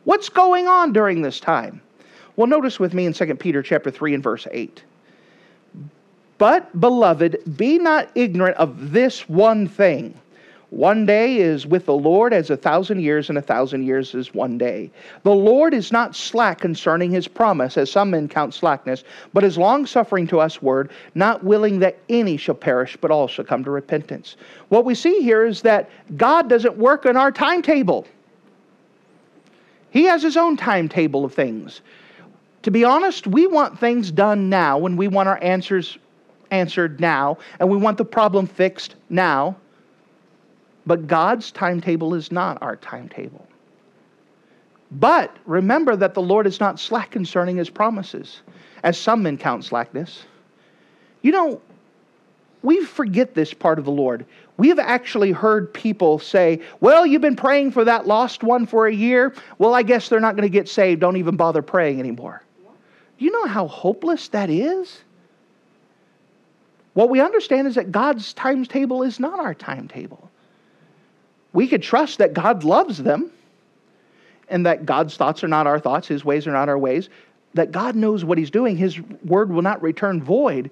What's 0.06 0.30
going 0.30 0.68
on 0.68 0.94
during 0.94 1.22
this 1.22 1.40
time? 1.40 1.82
Well, 2.36 2.48
notice 2.48 2.80
with 2.80 2.94
me 2.96 3.06
in 3.06 3.14
2 3.14 3.36
Peter 3.36 3.62
chapter 3.62 3.92
3 3.92 4.16
and 4.16 4.24
verse 4.24 4.48
8. 4.50 4.82
But, 6.38 6.80
beloved, 6.80 7.58
be 7.58 7.80
not 7.80 8.10
ignorant 8.16 8.58
of 8.58 8.92
this 8.92 9.28
one 9.28 9.68
thing. 9.68 10.14
One 10.70 11.06
day 11.06 11.38
is 11.38 11.66
with 11.66 11.86
the 11.86 11.96
Lord 11.96 12.34
as 12.34 12.50
a 12.50 12.58
thousand 12.58 13.00
years, 13.00 13.30
and 13.30 13.38
a 13.38 13.42
thousand 13.42 13.84
years 13.84 14.14
is 14.14 14.34
one 14.34 14.58
day. 14.58 14.92
The 15.24 15.34
Lord 15.34 15.74
is 15.74 15.94
not 15.94 16.14
slack 16.14 16.60
concerning 16.60 17.10
his 17.10 17.26
promise, 17.26 17.78
as 17.78 17.90
some 17.90 18.10
men 18.10 18.28
count 18.28 18.54
slackness, 18.54 19.06
but 19.34 19.46
is 19.46 19.58
longsuffering 19.58 20.28
to 20.28 20.42
us 20.42 20.62
word, 20.62 20.92
not 21.16 21.42
willing 21.44 21.80
that 21.80 21.98
any 22.10 22.36
shall 22.36 22.54
perish, 22.54 22.98
but 23.00 23.12
all 23.12 23.30
shall 23.30 23.46
come 23.46 23.64
to 23.64 23.72
repentance. 23.72 24.36
What 24.68 24.84
we 24.84 24.94
see 24.94 25.22
here 25.22 25.46
is 25.46 25.62
that 25.62 25.90
God 26.18 26.50
doesn't 26.50 26.76
work 26.76 27.06
on 27.06 27.16
our 27.16 27.32
timetable. 27.32 28.06
He 29.90 30.04
has 30.04 30.22
his 30.22 30.36
own 30.36 30.58
timetable 30.58 31.24
of 31.24 31.34
things. 31.34 31.80
To 32.64 32.72
be 32.72 32.84
honest, 32.84 33.26
we 33.26 33.48
want 33.48 33.80
things 33.80 34.12
done 34.12 34.50
now 34.50 34.78
when 34.78 34.98
we 34.98 35.08
want 35.08 35.30
our 35.30 35.42
answers 35.42 35.98
answered 36.52 37.00
now 37.00 37.38
and 37.60 37.70
we 37.70 37.78
want 37.78 37.98
the 37.98 38.06
problem 38.06 38.48
fixed 38.48 38.96
now. 39.10 39.56
But 40.86 41.08
God's 41.08 41.52
timetable 41.52 42.14
is 42.14 42.32
not 42.32 42.62
our 42.62 42.78
timetable. 42.78 43.46
But 44.92 45.36
remember 45.46 45.96
that 45.96 46.14
the 46.14 46.22
Lord 46.22 46.48
is 46.48 46.60
not 46.60 46.80
slack 46.80 47.12
concerning 47.12 47.58
his 47.58 47.70
promises, 47.70 48.42
as 48.84 48.98
some 48.98 49.24
men 49.24 49.38
count 49.38 49.66
slackness. 49.66 50.24
You 51.22 51.32
know, 51.32 51.62
we 52.64 52.86
forget 52.86 53.34
this 53.34 53.54
part 53.54 53.80
of 53.80 53.86
the 53.86 53.92
Lord. 53.92 54.26
We 54.56 54.70
have 54.70 54.80
actually 54.80 55.32
heard 55.32 55.74
people 55.74 56.20
say, 56.20 56.62
Well, 56.80 57.06
you've 57.06 57.22
been 57.22 57.36
praying 57.36 57.72
for 57.72 57.84
that 57.84 58.08
lost 58.08 58.44
one 58.44 58.66
for 58.66 58.88
a 58.88 58.94
year. 58.94 59.36
Well, 59.58 59.74
I 59.74 59.84
guess 59.84 60.10
they're 60.10 60.20
not 60.20 60.36
going 60.36 60.44
to 60.44 60.50
get 60.50 60.70
saved. 60.70 61.02
Don't 61.02 61.18
even 61.18 61.36
bother 61.36 61.62
praying 61.62 62.00
anymore. 62.00 62.42
You 63.18 63.32
know 63.32 63.46
how 63.46 63.68
hopeless 63.68 64.30
that 64.30 64.50
is? 64.50 65.02
What 66.98 67.12
we 67.12 67.22
understand 67.22 67.68
is 67.68 67.76
that 67.76 67.92
God's 67.92 68.34
timetable 68.34 69.04
is 69.04 69.20
not 69.20 69.40
our 69.40 69.54
timetable. 69.54 70.32
We 71.54 71.68
could 71.68 71.84
trust 71.84 72.18
that 72.18 72.34
God 72.34 72.64
loves 72.64 72.98
them 72.98 73.30
and 74.50 74.66
that 74.66 74.88
God's 74.88 75.16
thoughts 75.16 75.44
are 75.44 75.48
not 75.48 75.68
our 75.68 75.80
thoughts, 75.80 76.08
His 76.08 76.26
ways 76.26 76.48
are 76.48 76.54
not 76.54 76.70
our 76.70 76.78
ways, 76.80 77.10
that 77.54 77.72
God 77.72 77.96
knows 77.96 78.26
what 78.26 78.40
He's 78.40 78.50
doing. 78.50 78.78
His 78.78 79.00
word 79.24 79.52
will 79.52 79.62
not 79.62 79.80
return 79.84 80.24
void. 80.24 80.72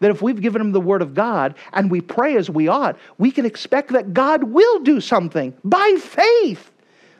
That 0.00 0.10
if 0.10 0.20
we've 0.20 0.40
given 0.40 0.60
Him 0.60 0.72
the 0.72 0.80
word 0.80 1.02
of 1.02 1.14
God 1.14 1.54
and 1.72 1.88
we 1.88 2.00
pray 2.00 2.34
as 2.34 2.50
we 2.50 2.66
ought, 2.66 2.98
we 3.18 3.30
can 3.30 3.46
expect 3.46 3.92
that 3.92 4.12
God 4.12 4.42
will 4.42 4.80
do 4.80 5.00
something 5.00 5.54
by 5.62 5.98
faith. 6.00 6.68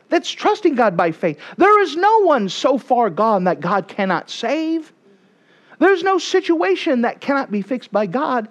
That's 0.09 0.29
trusting 0.29 0.75
God 0.75 0.97
by 0.97 1.13
faith. 1.13 1.39
There 1.55 1.81
is 1.81 1.95
no 1.95 2.23
one 2.23 2.49
so 2.49 2.77
far 2.77 3.09
gone 3.09 3.45
that 3.45 3.61
God 3.61 3.87
cannot 3.87 4.29
save. 4.29 4.91
There's 5.81 6.03
no 6.03 6.19
situation 6.19 7.01
that 7.01 7.21
cannot 7.21 7.49
be 7.49 7.63
fixed 7.63 7.91
by 7.91 8.05
God, 8.05 8.47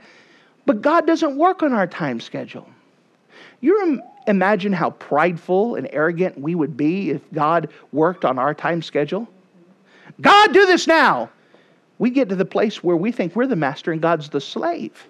but 0.66 0.82
God 0.82 1.06
doesn't 1.06 1.36
work 1.36 1.62
on 1.62 1.72
our 1.72 1.86
time 1.86 2.18
schedule. 2.18 2.68
You 3.60 4.02
imagine 4.26 4.72
how 4.72 4.90
prideful 4.90 5.76
and 5.76 5.88
arrogant 5.92 6.40
we 6.40 6.56
would 6.56 6.76
be 6.76 7.10
if 7.10 7.22
God 7.32 7.68
worked 7.92 8.24
on 8.24 8.36
our 8.36 8.52
time 8.52 8.82
schedule? 8.82 9.28
God, 10.20 10.52
do 10.52 10.66
this 10.66 10.88
now. 10.88 11.30
We 12.00 12.10
get 12.10 12.28
to 12.30 12.34
the 12.34 12.44
place 12.44 12.82
where 12.82 12.96
we 12.96 13.12
think 13.12 13.36
we're 13.36 13.46
the 13.46 13.54
master 13.54 13.92
and 13.92 14.02
God's 14.02 14.28
the 14.28 14.40
slave. 14.40 15.06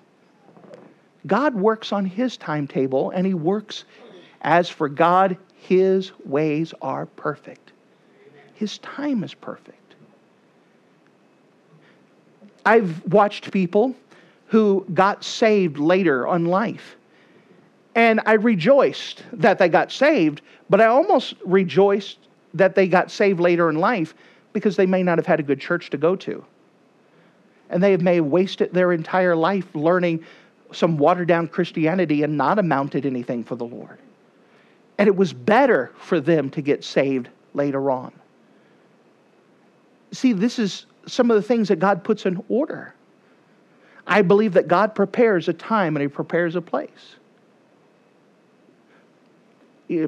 God 1.27 1.55
works 1.55 1.91
on 1.91 2.05
his 2.05 2.37
timetable 2.37 3.13
and 3.13 3.27
he 3.27 3.33
works 3.33 3.87
as 4.43 4.69
for 4.69 4.91
God, 4.91 5.39
his 5.55 6.13
ways 6.27 6.75
are 6.83 7.07
perfect. 7.07 7.73
His 8.53 8.77
time 8.79 9.25
is 9.25 9.33
perfect. 9.33 9.80
I've 12.64 13.05
watched 13.12 13.51
people 13.51 13.94
who 14.46 14.85
got 14.92 15.25
saved 15.25 15.79
later 15.79 16.27
on 16.27 16.46
life. 16.46 16.96
And 17.94 18.20
I 18.27 18.35
rejoiced 18.35 19.23
that 19.33 19.59
they 19.59 19.68
got 19.68 19.92
saved, 19.92 20.42
but 20.68 20.81
I 20.81 20.87
almost 20.87 21.35
rejoiced 21.44 22.18
that 22.55 22.75
they 22.75 22.88
got 22.88 23.11
saved 23.11 23.40
later 23.40 23.68
in 23.70 23.77
life 23.77 24.14
because 24.53 24.77
they 24.77 24.87
may 24.87 25.03
not 25.03 25.18
have 25.18 25.27
had 25.27 25.40
a 25.40 25.42
good 25.42 25.61
church 25.61 25.90
to 25.90 25.96
go 25.96 26.16
to. 26.16 26.44
And 27.68 27.83
they 27.83 27.96
may 27.96 28.16
have 28.16 28.27
wasted 28.27 28.73
their 28.73 28.92
entire 28.92 29.37
life 29.37 29.66
learning 29.75 30.25
some 30.73 30.99
watered 30.99 31.29
down 31.29 31.49
Christianity 31.49 32.23
and 32.23 32.37
not 32.37 32.59
amounted 32.59 33.07
anything 33.07 33.44
for 33.44 33.57
the 33.57 33.64
Lord. 33.64 33.99
And 34.99 35.09
it 35.09 35.16
was 35.16 35.33
better 35.33 35.92
for 35.99 36.20
them 36.20 36.51
to 36.51 36.61
get 36.61 36.85
saved 36.85 37.29
later 37.55 37.90
on. 37.90 38.12
See, 40.12 40.33
this 40.33 40.59
is 40.59 40.87
some 41.07 41.31
of 41.31 41.37
the 41.37 41.43
things 41.43 41.69
that 41.69 41.79
God 41.79 42.05
puts 42.05 42.27
in 42.27 42.43
order. 42.49 42.95
I 44.07 44.23
believe 44.23 44.55
that 44.55 44.69
God 44.69 44.95
prepares 44.95 45.49
a 45.49 45.53
time 45.53 45.97
and 45.97 46.03
He 46.03 46.09
prepares 46.09 46.57
a 46.57 46.61
place. 46.61 47.17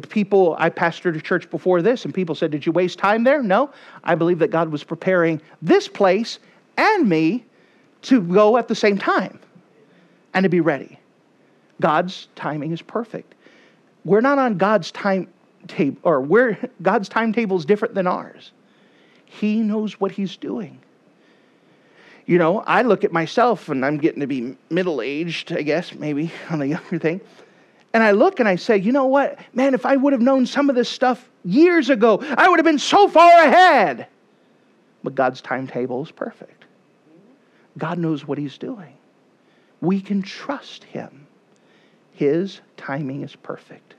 People, 0.08 0.54
I 0.58 0.70
pastored 0.70 1.16
a 1.16 1.20
church 1.20 1.50
before 1.50 1.82
this, 1.82 2.04
and 2.04 2.14
people 2.14 2.36
said, 2.36 2.52
Did 2.52 2.64
you 2.64 2.70
waste 2.70 2.98
time 2.98 3.24
there? 3.24 3.42
No. 3.42 3.70
I 4.04 4.14
believe 4.14 4.38
that 4.38 4.50
God 4.50 4.68
was 4.68 4.84
preparing 4.84 5.40
this 5.60 5.88
place 5.88 6.38
and 6.76 7.08
me 7.08 7.44
to 8.02 8.20
go 8.20 8.56
at 8.56 8.68
the 8.68 8.74
same 8.74 8.96
time 8.96 9.40
and 10.34 10.44
to 10.44 10.48
be 10.48 10.60
ready. 10.60 10.98
God's 11.80 12.28
timing 12.36 12.72
is 12.72 12.80
perfect. 12.80 13.34
We're 14.04 14.20
not 14.20 14.38
on 14.38 14.56
God's 14.56 14.90
timetable, 14.92 15.98
or 16.02 16.20
we're, 16.20 16.58
God's 16.82 17.08
timetable 17.08 17.56
is 17.56 17.64
different 17.64 17.94
than 17.94 18.06
ours. 18.06 18.52
He 19.40 19.60
knows 19.60 19.98
what 19.98 20.12
He's 20.12 20.36
doing. 20.36 20.78
You 22.26 22.38
know, 22.38 22.60
I 22.60 22.82
look 22.82 23.04
at 23.04 23.12
myself 23.12 23.68
and 23.68 23.84
I'm 23.84 23.98
getting 23.98 24.20
to 24.20 24.26
be 24.26 24.56
middle 24.70 25.02
aged, 25.02 25.52
I 25.52 25.62
guess, 25.62 25.94
maybe 25.94 26.30
on 26.50 26.58
the 26.58 26.68
younger 26.68 26.98
thing. 26.98 27.20
And 27.94 28.02
I 28.02 28.12
look 28.12 28.40
and 28.40 28.48
I 28.48 28.56
say, 28.56 28.78
you 28.78 28.92
know 28.92 29.06
what? 29.06 29.38
Man, 29.52 29.74
if 29.74 29.84
I 29.84 29.96
would 29.96 30.12
have 30.12 30.22
known 30.22 30.46
some 30.46 30.70
of 30.70 30.76
this 30.76 30.88
stuff 30.88 31.28
years 31.44 31.90
ago, 31.90 32.22
I 32.22 32.48
would 32.48 32.58
have 32.58 32.64
been 32.64 32.78
so 32.78 33.08
far 33.08 33.42
ahead. 33.42 34.06
But 35.02 35.14
God's 35.14 35.40
timetable 35.40 36.02
is 36.02 36.10
perfect. 36.10 36.64
God 37.76 37.98
knows 37.98 38.26
what 38.26 38.38
He's 38.38 38.56
doing. 38.56 38.94
We 39.80 40.00
can 40.00 40.22
trust 40.22 40.84
Him. 40.84 41.26
His 42.12 42.60
timing 42.76 43.22
is 43.22 43.34
perfect. 43.34 43.94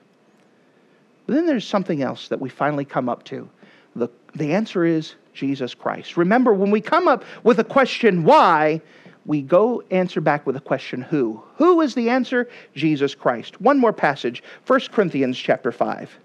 But 1.25 1.35
then 1.35 1.45
there's 1.45 1.67
something 1.67 2.01
else 2.01 2.29
that 2.29 2.39
we 2.39 2.49
finally 2.49 2.85
come 2.85 3.09
up 3.09 3.23
to. 3.25 3.49
The, 3.95 4.09
the 4.33 4.53
answer 4.53 4.85
is 4.85 5.15
Jesus 5.33 5.73
Christ. 5.73 6.17
Remember, 6.17 6.53
when 6.53 6.71
we 6.71 6.81
come 6.81 7.07
up 7.07 7.23
with 7.43 7.59
a 7.59 7.63
question, 7.63 8.23
why, 8.23 8.81
we 9.25 9.41
go 9.41 9.83
answer 9.91 10.21
back 10.21 10.45
with 10.45 10.55
a 10.55 10.61
question, 10.61 11.01
who? 11.01 11.41
Who 11.55 11.81
is 11.81 11.95
the 11.95 12.09
answer? 12.09 12.49
Jesus 12.75 13.15
Christ. 13.15 13.59
One 13.61 13.79
more 13.79 13.93
passage, 13.93 14.43
1 14.67 14.79
Corinthians 14.91 15.37
chapter 15.37 15.71
5. 15.71 16.17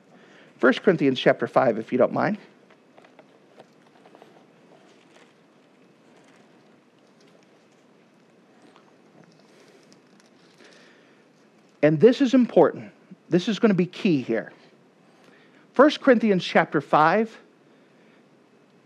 1 0.60 0.72
Corinthians 0.74 1.20
chapter 1.20 1.46
5, 1.46 1.78
if 1.78 1.92
you 1.92 1.98
don't 1.98 2.12
mind. 2.12 2.38
And 11.82 12.00
this 12.00 12.20
is 12.20 12.34
important. 12.34 12.90
This 13.28 13.48
is 13.48 13.58
going 13.58 13.70
to 13.70 13.74
be 13.74 13.86
key 13.86 14.20
here. 14.20 14.52
1 15.76 15.90
Corinthians 16.00 16.44
chapter 16.44 16.80
5 16.80 17.38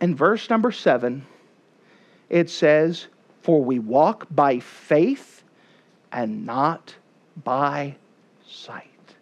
and 0.03 0.19
verse 0.19 0.51
number 0.51 0.73
7 0.73 1.25
it 2.29 2.51
says, 2.51 3.07
"For 3.43 3.63
we 3.63 3.79
walk 3.79 4.27
by 4.31 4.59
faith 4.59 5.45
and 6.11 6.45
not 6.45 6.95
by 7.45 7.97
sight." 8.47 9.15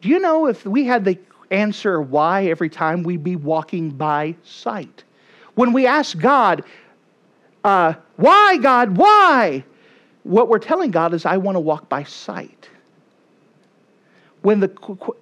Do 0.00 0.08
you 0.08 0.18
know 0.18 0.46
if 0.46 0.64
we 0.64 0.84
had 0.84 1.04
the 1.04 1.18
answer 1.50 2.00
why 2.00 2.46
every 2.46 2.68
time 2.70 3.02
we'd 3.02 3.22
be 3.22 3.36
walking 3.36 3.90
by 3.90 4.34
sight? 4.42 5.04
When 5.54 5.72
we 5.72 5.86
ask 5.86 6.18
God, 6.18 6.64
uh, 7.62 7.94
why, 8.16 8.56
God, 8.56 8.96
why? 8.96 9.64
What 10.22 10.48
we're 10.48 10.58
telling 10.58 10.90
God 10.90 11.12
is, 11.12 11.26
I 11.26 11.36
want 11.36 11.56
to 11.56 11.60
walk 11.60 11.88
by 11.88 12.04
sight. 12.04 12.68
When 14.42 14.60
the 14.60 14.70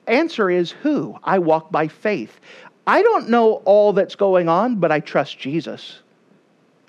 answer 0.07 0.49
is 0.49 0.71
who? 0.71 1.19
I 1.25 1.41
walk 1.41 1.73
by 1.73 1.89
faith. 1.89 2.39
I 2.89 3.03
don't 3.03 3.29
know 3.29 3.57
all 3.67 3.93
that's 3.93 4.17
going 4.17 4.49
on, 4.49 4.77
but 4.77 4.91
I 4.91 5.01
trust 5.01 5.39
Jesus. 5.39 6.01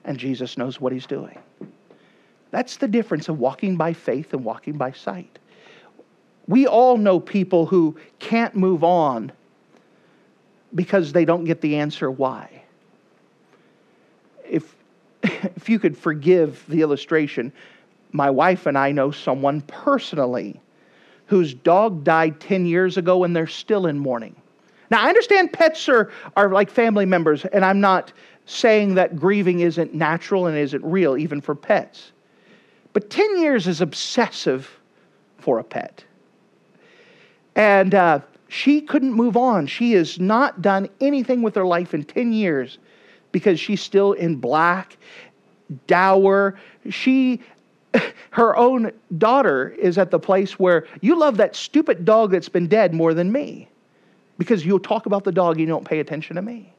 And 0.05 0.17
Jesus 0.17 0.57
knows 0.57 0.79
what 0.79 0.93
he's 0.93 1.05
doing. 1.05 1.37
That's 2.51 2.77
the 2.77 2.87
difference 2.87 3.27
of 3.27 3.37
walking 3.37 3.75
by 3.75 3.91
faith 3.91 4.31
and 4.31 4.45
walking 4.45 4.77
by 4.77 4.93
sight. 4.93 5.39
We 6.47 6.67
all 6.67 6.95
know 6.95 7.19
people 7.19 7.65
who 7.65 7.97
can't 8.17 8.55
move 8.55 8.81
on 8.81 9.33
because 10.73 11.11
they 11.11 11.25
don't 11.25 11.43
get 11.43 11.59
the 11.59 11.75
answer 11.75 12.09
why. 12.09 12.63
If, 14.49 14.73
if 15.23 15.67
you 15.67 15.79
could 15.79 15.97
forgive 15.97 16.63
the 16.69 16.81
illustration, 16.81 17.51
my 18.13 18.29
wife 18.29 18.67
and 18.67 18.77
I 18.77 18.93
know 18.93 19.11
someone 19.11 19.59
personally 19.63 20.61
whose 21.25 21.53
dog 21.53 22.05
died 22.05 22.39
10 22.39 22.65
years 22.65 22.95
ago 22.95 23.25
and 23.25 23.35
they're 23.35 23.47
still 23.47 23.85
in 23.85 23.99
mourning. 23.99 24.37
Now, 24.89 25.03
I 25.03 25.09
understand 25.09 25.53
pets 25.53 25.87
are, 25.87 26.11
are 26.35 26.49
like 26.49 26.69
family 26.69 27.05
members, 27.05 27.45
and 27.45 27.63
I'm 27.63 27.79
not 27.79 28.11
saying 28.45 28.95
that 28.95 29.15
grieving 29.15 29.59
isn't 29.59 29.93
natural 29.93 30.47
and 30.47 30.57
isn't 30.57 30.83
real, 30.83 31.17
even 31.17 31.39
for 31.41 31.53
pets. 31.53 32.11
But 32.93 33.09
10 33.09 33.39
years 33.41 33.67
is 33.67 33.81
obsessive 33.81 34.79
for 35.37 35.59
a 35.59 35.63
pet. 35.63 36.03
And 37.55 37.93
uh, 37.93 38.21
she 38.47 38.81
couldn't 38.81 39.13
move 39.13 39.37
on. 39.37 39.67
She 39.67 39.91
has 39.93 40.19
not 40.19 40.61
done 40.61 40.89
anything 40.99 41.43
with 41.43 41.53
her 41.55 41.65
life 41.65 41.93
in 41.93 42.03
10 42.03 42.33
years 42.33 42.79
because 43.31 43.59
she's 43.59 43.81
still 43.81 44.13
in 44.13 44.37
black, 44.37 44.97
dour. 45.85 46.55
She, 46.89 47.41
her 48.31 48.57
own 48.57 48.91
daughter 49.19 49.69
is 49.79 49.99
at 49.99 50.09
the 50.09 50.19
place 50.19 50.57
where 50.57 50.87
you 51.01 51.15
love 51.15 51.37
that 51.37 51.55
stupid 51.55 52.05
dog 52.05 52.31
that's 52.31 52.49
been 52.49 52.67
dead 52.67 52.95
more 52.95 53.13
than 53.13 53.31
me 53.31 53.69
because 54.39 54.65
you'll 54.65 54.79
talk 54.79 55.05
about 55.05 55.23
the 55.25 55.31
dog, 55.31 55.59
you 55.59 55.67
don't 55.67 55.85
pay 55.85 55.99
attention 55.99 56.37
to 56.37 56.41
me. 56.41 56.73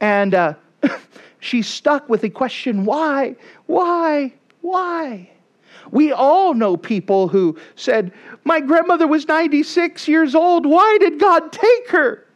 And 0.00 0.34
uh, 0.34 0.54
she's 1.40 1.66
stuck 1.66 2.08
with 2.08 2.20
the 2.20 2.30
question 2.30 2.84
why, 2.84 3.34
why, 3.66 4.34
why? 4.60 5.30
We 5.90 6.12
all 6.12 6.54
know 6.54 6.76
people 6.76 7.26
who 7.26 7.58
said, 7.74 8.12
My 8.44 8.60
grandmother 8.60 9.08
was 9.08 9.26
96 9.26 10.06
years 10.06 10.34
old. 10.34 10.66
Why 10.66 10.98
did 11.00 11.18
God 11.18 11.50
take 11.50 11.88
her? 11.88 12.26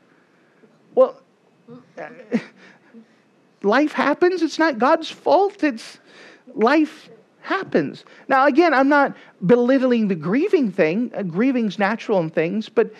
Well, 0.94 1.20
life 3.62 3.92
happens. 3.92 4.42
It's 4.42 4.58
not 4.58 4.78
God's 4.78 5.10
fault. 5.10 5.62
It's 5.62 5.98
life 6.54 7.10
happens. 7.42 8.04
Now, 8.26 8.46
again, 8.46 8.72
I'm 8.74 8.88
not 8.88 9.14
belittling 9.44 10.08
the 10.08 10.14
grieving 10.14 10.72
thing. 10.72 11.12
Uh, 11.14 11.22
grieving's 11.22 11.78
natural 11.78 12.18
in 12.20 12.30
things, 12.30 12.68
but 12.68 12.92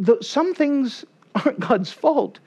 the, 0.00 0.18
some 0.22 0.54
things 0.54 1.04
aren't 1.34 1.60
God's 1.68 1.92
fault. 1.92 2.40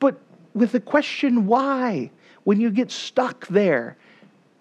But 0.00 0.18
with 0.54 0.72
the 0.72 0.80
question 0.80 1.46
why, 1.46 2.10
when 2.44 2.60
you 2.60 2.70
get 2.70 2.90
stuck 2.90 3.46
there 3.46 3.96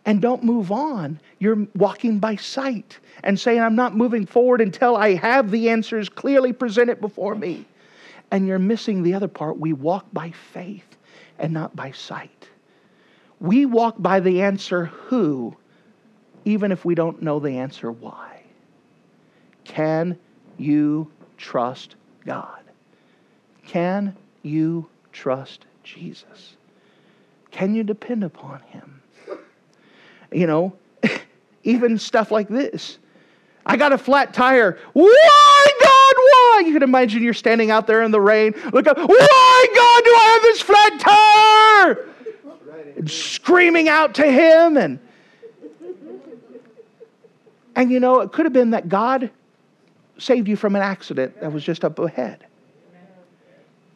and 0.05 0.21
don't 0.21 0.43
move 0.43 0.71
on, 0.71 1.19
you're 1.39 1.67
walking 1.75 2.19
by 2.19 2.35
sight 2.35 2.99
and 3.23 3.39
saying, 3.39 3.61
I'm 3.61 3.75
not 3.75 3.95
moving 3.95 4.25
forward 4.25 4.61
until 4.61 4.95
I 4.95 5.15
have 5.15 5.49
the 5.49 5.69
answers 5.69 6.09
clearly 6.09 6.53
presented 6.53 7.01
before 7.01 7.33
me. 7.33 7.65
And 8.29 8.47
you're 8.47 8.59
missing 8.59 9.03
the 9.03 9.13
other 9.13 9.27
part. 9.27 9.57
We 9.57 9.73
walk 9.73 10.05
by 10.13 10.31
faith 10.31 10.97
and 11.39 11.53
not 11.53 11.75
by 11.75 11.91
sight. 11.91 12.47
We 13.39 13.65
walk 13.65 13.95
by 13.97 14.19
the 14.19 14.41
answer 14.43 14.85
who, 14.85 15.55
even 16.45 16.71
if 16.71 16.85
we 16.85 16.95
don't 16.95 17.21
know 17.21 17.39
the 17.39 17.57
answer 17.57 17.91
why. 17.91 18.43
Can 19.63 20.17
you 20.57 21.11
trust 21.37 21.95
God? 22.25 22.59
Can 23.65 24.15
you 24.43 24.87
trust 25.11 25.65
Jesus? 25.83 26.55
Can 27.51 27.75
you 27.75 27.83
depend 27.83 28.23
upon 28.23 28.61
Him? 28.69 29.01
You 30.31 30.47
know, 30.47 30.73
even 31.63 31.97
stuff 31.97 32.31
like 32.31 32.47
this. 32.47 32.97
I 33.65 33.77
got 33.77 33.93
a 33.93 33.97
flat 33.97 34.33
tire. 34.33 34.79
Why, 34.93 35.67
God, 35.81 36.15
why? 36.15 36.63
You 36.65 36.73
can 36.73 36.83
imagine 36.83 37.21
you're 37.21 37.33
standing 37.33 37.69
out 37.69 37.85
there 37.85 38.01
in 38.01 38.11
the 38.11 38.21
rain. 38.21 38.53
Look 38.73 38.87
up. 38.87 38.97
Why, 38.97 39.67
God, 39.75 40.03
do 40.03 40.09
I 40.09 40.29
have 40.33 40.41
this 40.41 40.61
flat 40.61 40.99
tire? 40.99 42.07
And 42.97 43.11
screaming 43.11 43.87
out 43.87 44.15
to 44.15 44.29
Him. 44.29 44.77
And, 44.77 44.99
and 47.75 47.91
you 47.91 47.99
know, 47.99 48.21
it 48.21 48.31
could 48.31 48.45
have 48.45 48.53
been 48.53 48.71
that 48.71 48.89
God 48.89 49.29
saved 50.21 50.47
you 50.47 50.55
from 50.55 50.75
an 50.75 50.81
accident 50.81 51.39
that 51.41 51.51
was 51.51 51.63
just 51.63 51.83
up 51.83 51.97
ahead. 51.99 52.45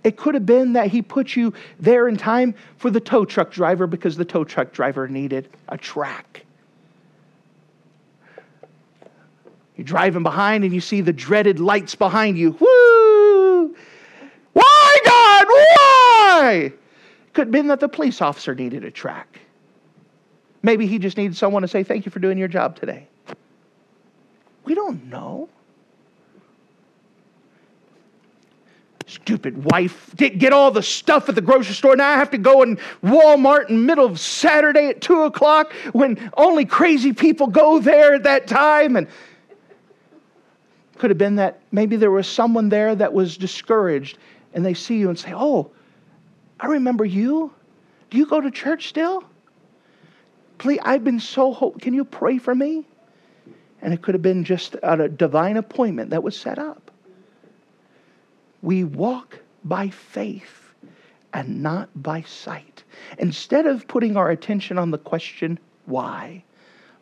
It 0.04 0.18
could 0.18 0.36
have 0.36 0.46
been 0.46 0.74
that 0.74 0.88
he 0.88 1.02
put 1.02 1.36
you 1.36 1.54
there 1.80 2.08
in 2.08 2.16
time 2.16 2.54
for 2.78 2.92
the 2.92 3.00
tow 3.00 3.26
truck 3.26 3.52
driver 3.52 3.88
because 3.88 4.16
the 4.16 4.26
tow 4.26 4.44
truck 4.44 4.72
driver 4.72 5.08
needed 5.08 5.50
a 5.70 5.78
track. 5.78 6.46
You're 9.76 9.86
driving 9.86 10.24
behind 10.24 10.64
and 10.64 10.74
you 10.74 10.80
see 10.80 11.02
the 11.02 11.12
dreaded 11.12 11.60
lights 11.60 11.96
behind 11.96 12.38
you. 12.38 12.52
Woo! 12.52 13.76
Why, 14.54 14.98
God? 15.06 15.46
Why? 15.48 16.74
Could 17.34 17.48
have 17.48 17.52
been 17.52 17.68
that 17.68 17.80
the 17.80 17.90
police 17.90 18.22
officer 18.22 18.56
needed 18.56 18.86
a 18.86 18.92
track. 18.92 19.40
Maybe 20.62 20.88
he 20.88 20.98
just 21.00 21.18
needed 21.18 21.36
someone 21.36 21.64
to 21.64 21.68
say, 21.68 21.84
Thank 21.84 22.06
you 22.06 22.12
for 22.12 22.20
doing 22.20 22.38
your 22.38 22.48
job 22.48 22.80
today. 22.80 23.08
We 24.64 24.76
don't 24.76 25.06
know. 25.06 25.50
Stupid 29.08 29.72
wife 29.72 30.16
get, 30.16 30.40
get 30.40 30.52
all 30.52 30.72
the 30.72 30.82
stuff 30.82 31.30
at 31.30 31.36
the 31.36 31.42
grocery 31.42 31.76
store. 31.76 31.96
Now 31.96 32.10
I 32.10 32.18
have 32.18 32.32
to 32.32 32.38
go 32.38 32.64
in 32.64 32.78
Walmart 33.04 33.70
in 33.70 33.76
the 33.76 33.82
middle 33.82 34.06
of 34.06 34.20
Saturday 34.20 34.88
at 34.88 35.02
2 35.02 35.24
o'clock 35.24 35.74
when 35.94 36.32
only 36.38 36.66
crazy 36.66 37.14
people 37.14 37.48
go 37.48 37.80
there 37.80 38.16
at 38.16 38.24
that 38.24 38.48
time. 38.48 38.96
And 38.96 39.08
could 40.98 41.10
have 41.10 41.18
been 41.18 41.36
that 41.36 41.62
maybe 41.72 41.98
there 41.98 42.12
was 42.12 42.28
someone 42.28 42.70
there 42.70 42.96
that 42.96 43.14
was 43.14 43.38
discouraged 43.38 44.18
and 44.54 44.66
they 44.66 44.74
see 44.74 44.98
you 44.98 45.10
and 45.10 45.20
say, 45.20 45.34
Oh, 45.34 45.72
I 46.60 46.68
remember 46.68 47.06
you. 47.06 47.54
Do 48.10 48.18
you 48.18 48.26
go 48.26 48.40
to 48.40 48.50
church 48.50 48.88
still? 48.88 49.24
Please, 50.58 50.80
I've 50.84 51.04
been 51.04 51.20
so 51.20 51.54
hope. 51.54 51.82
Can 51.82 51.94
you 51.94 52.06
pray 52.06 52.38
for 52.38 52.56
me? 52.56 52.88
And 53.82 53.94
it 53.94 54.02
could 54.02 54.16
have 54.16 54.22
been 54.22 54.46
just 54.46 54.78
a 54.82 55.10
divine 55.10 55.58
appointment 55.58 56.12
that 56.12 56.24
was 56.24 56.38
set 56.38 56.58
up. 56.58 56.92
We 58.66 58.84
walk 58.84 59.38
by 59.64 59.90
faith 59.90 60.74
and 61.36 61.62
not 61.62 61.88
by 62.02 62.24
sight. 62.24 62.84
Instead 63.20 63.68
of 63.68 63.88
putting 63.88 64.18
our 64.18 64.32
attention 64.32 64.80
on 64.80 64.90
the 64.90 64.98
question, 64.98 65.60
why, 65.86 66.44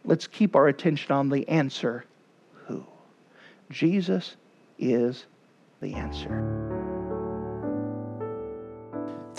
let's 0.04 0.28
keep 0.28 0.58
our 0.58 0.68
attention 0.68 1.14
on 1.14 1.30
the 1.30 1.48
answer, 1.48 2.04
who. 2.68 2.86
Jesus 3.70 4.36
is 4.78 5.26
the 5.80 5.94
answer. 5.94 6.73